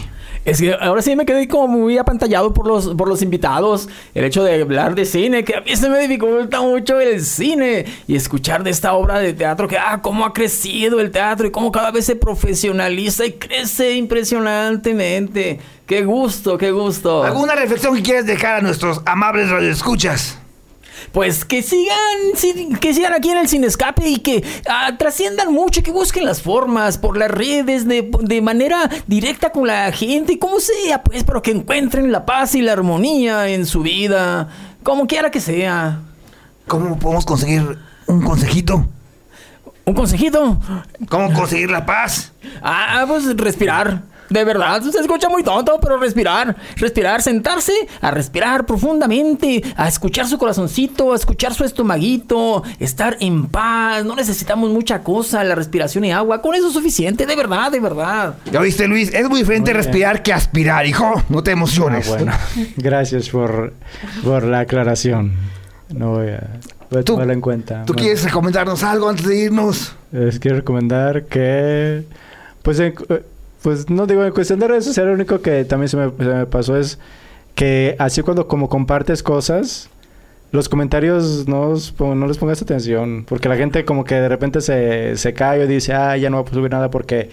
[0.45, 3.89] Es que ahora sí me quedé como muy apantallado por los, por los invitados.
[4.13, 7.85] El hecho de hablar de cine, que a mí se me dificulta mucho el cine.
[8.07, 11.51] Y escuchar de esta obra de teatro que, ah, cómo ha crecido el teatro y
[11.51, 15.59] cómo cada vez se profesionaliza y crece impresionantemente.
[15.85, 17.23] Qué gusto, qué gusto.
[17.23, 20.37] ¿Alguna reflexión que quieras dejar a nuestros amables radioescuchas?
[21.11, 25.83] Pues que sigan, que sigan aquí en el Cine Escape y que ah, trasciendan mucho,
[25.83, 30.59] que busquen las formas por las redes de, de manera directa con la gente, como
[30.59, 34.49] sea, pues, pero que encuentren la paz y la armonía en su vida,
[34.83, 36.01] como quiera que sea.
[36.67, 37.77] ¿Cómo podemos conseguir
[38.07, 38.87] un consejito?
[39.85, 40.59] ¿Un consejito?
[41.09, 42.31] ¿Cómo conseguir la paz?
[42.61, 44.03] Ah, pues respirar.
[44.29, 50.27] De verdad, se escucha muy tonto, pero respirar, respirar, sentarse a respirar profundamente, a escuchar
[50.27, 54.05] su corazoncito, a escuchar su estomaguito, estar en paz.
[54.05, 56.41] No necesitamos mucha cosa, la respiración y agua.
[56.41, 58.35] Con eso es suficiente, de verdad, de verdad.
[58.51, 59.13] ¿Ya viste, Luis?
[59.13, 61.23] Es muy diferente respirar que aspirar, hijo.
[61.29, 62.07] No te emociones.
[62.07, 62.31] Ah, bueno.
[62.77, 63.73] Gracias por,
[64.23, 65.33] por la aclaración.
[65.89, 66.47] No voy a,
[66.91, 67.83] voy a Tú- tomarla en cuenta.
[67.85, 69.95] ¿Tú Bueno, quieres recomendarnos algo antes de irnos?
[70.11, 72.03] Les quiero recomendar que,
[72.61, 72.93] pues, eh,
[73.61, 76.77] pues no digo en cuestión de redes sociales, lo único que también se me, pasó
[76.77, 76.99] es
[77.55, 79.89] que así cuando como compartes cosas,
[80.51, 85.17] los comentarios no, no les pongas atención, porque la gente como que de repente se,
[85.17, 87.29] se cae y dice, ah, ya no voy a subir nada porque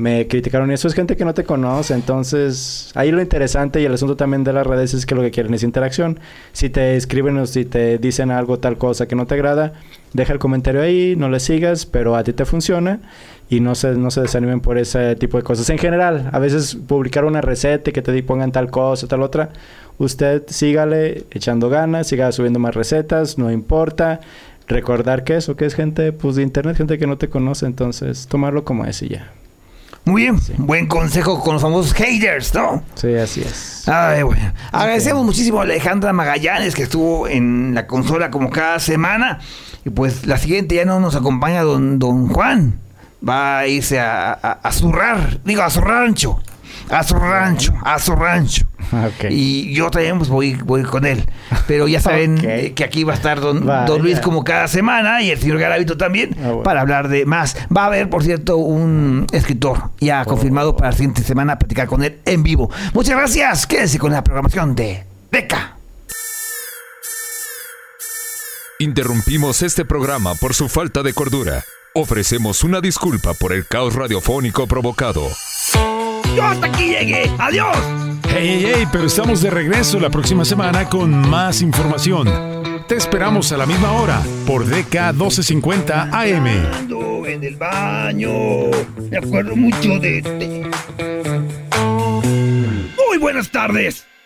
[0.00, 3.84] me criticaron y eso es gente que no te conoce, entonces ahí lo interesante y
[3.84, 6.20] el asunto también de las redes es que lo que quieren es interacción.
[6.52, 9.74] Si te escriben o si te dicen algo tal cosa que no te agrada,
[10.14, 13.00] deja el comentario ahí, no le sigas, pero a ti te funciona
[13.50, 15.68] y no se, no se desanimen por ese tipo de cosas.
[15.68, 19.50] En general, a veces publicar una receta y que te pongan tal cosa, tal otra,
[19.98, 24.20] usted sígale echando ganas, siga subiendo más recetas, no importa.
[24.66, 28.26] Recordar que eso, que es gente pues de internet, gente que no te conoce, entonces
[28.28, 29.39] tomarlo como es y ya.
[30.04, 30.40] Muy bien.
[30.58, 32.82] Buen consejo con los famosos haters, ¿no?
[32.94, 33.86] Sí, así es.
[33.88, 34.52] Ay, bueno.
[34.72, 39.38] Agradecemos muchísimo a Alejandra Magallanes que estuvo en la consola como cada semana.
[39.84, 42.78] Y pues la siguiente ya no nos acompaña don, don Juan.
[43.26, 46.40] Va a irse a, a, a su rar- digo, a su rancho.
[46.90, 48.66] A su rancho, a su rancho.
[49.28, 51.24] Y yo también pues voy, voy con él.
[51.68, 55.22] Pero ya saben eh, que aquí va a estar don, don Luis como cada semana
[55.22, 56.62] y el señor Garavito también Ah, bueno.
[56.64, 57.56] para hablar de más.
[57.74, 61.86] Va a haber, por cierto, un escritor ya confirmado para la siguiente semana a platicar
[61.86, 62.70] con él en vivo.
[62.92, 63.66] Muchas gracias.
[63.68, 65.76] Quédese con la programación de Beca.
[68.80, 71.62] Interrumpimos este programa por su falta de cordura.
[71.94, 75.22] Ofrecemos una disculpa por el caos radiofónico provocado.
[76.36, 77.30] Yo hasta aquí llegué.
[77.38, 77.76] Adiós.
[78.28, 82.28] Hey, hey, hey, pero estamos de regreso la próxima semana con más información.
[82.86, 86.46] Te esperamos a la misma hora por DK 1250 AM.
[86.74, 88.30] Ando en el baño.
[89.10, 90.70] Me acuerdo mucho de.
[93.08, 94.06] Muy buenas tardes.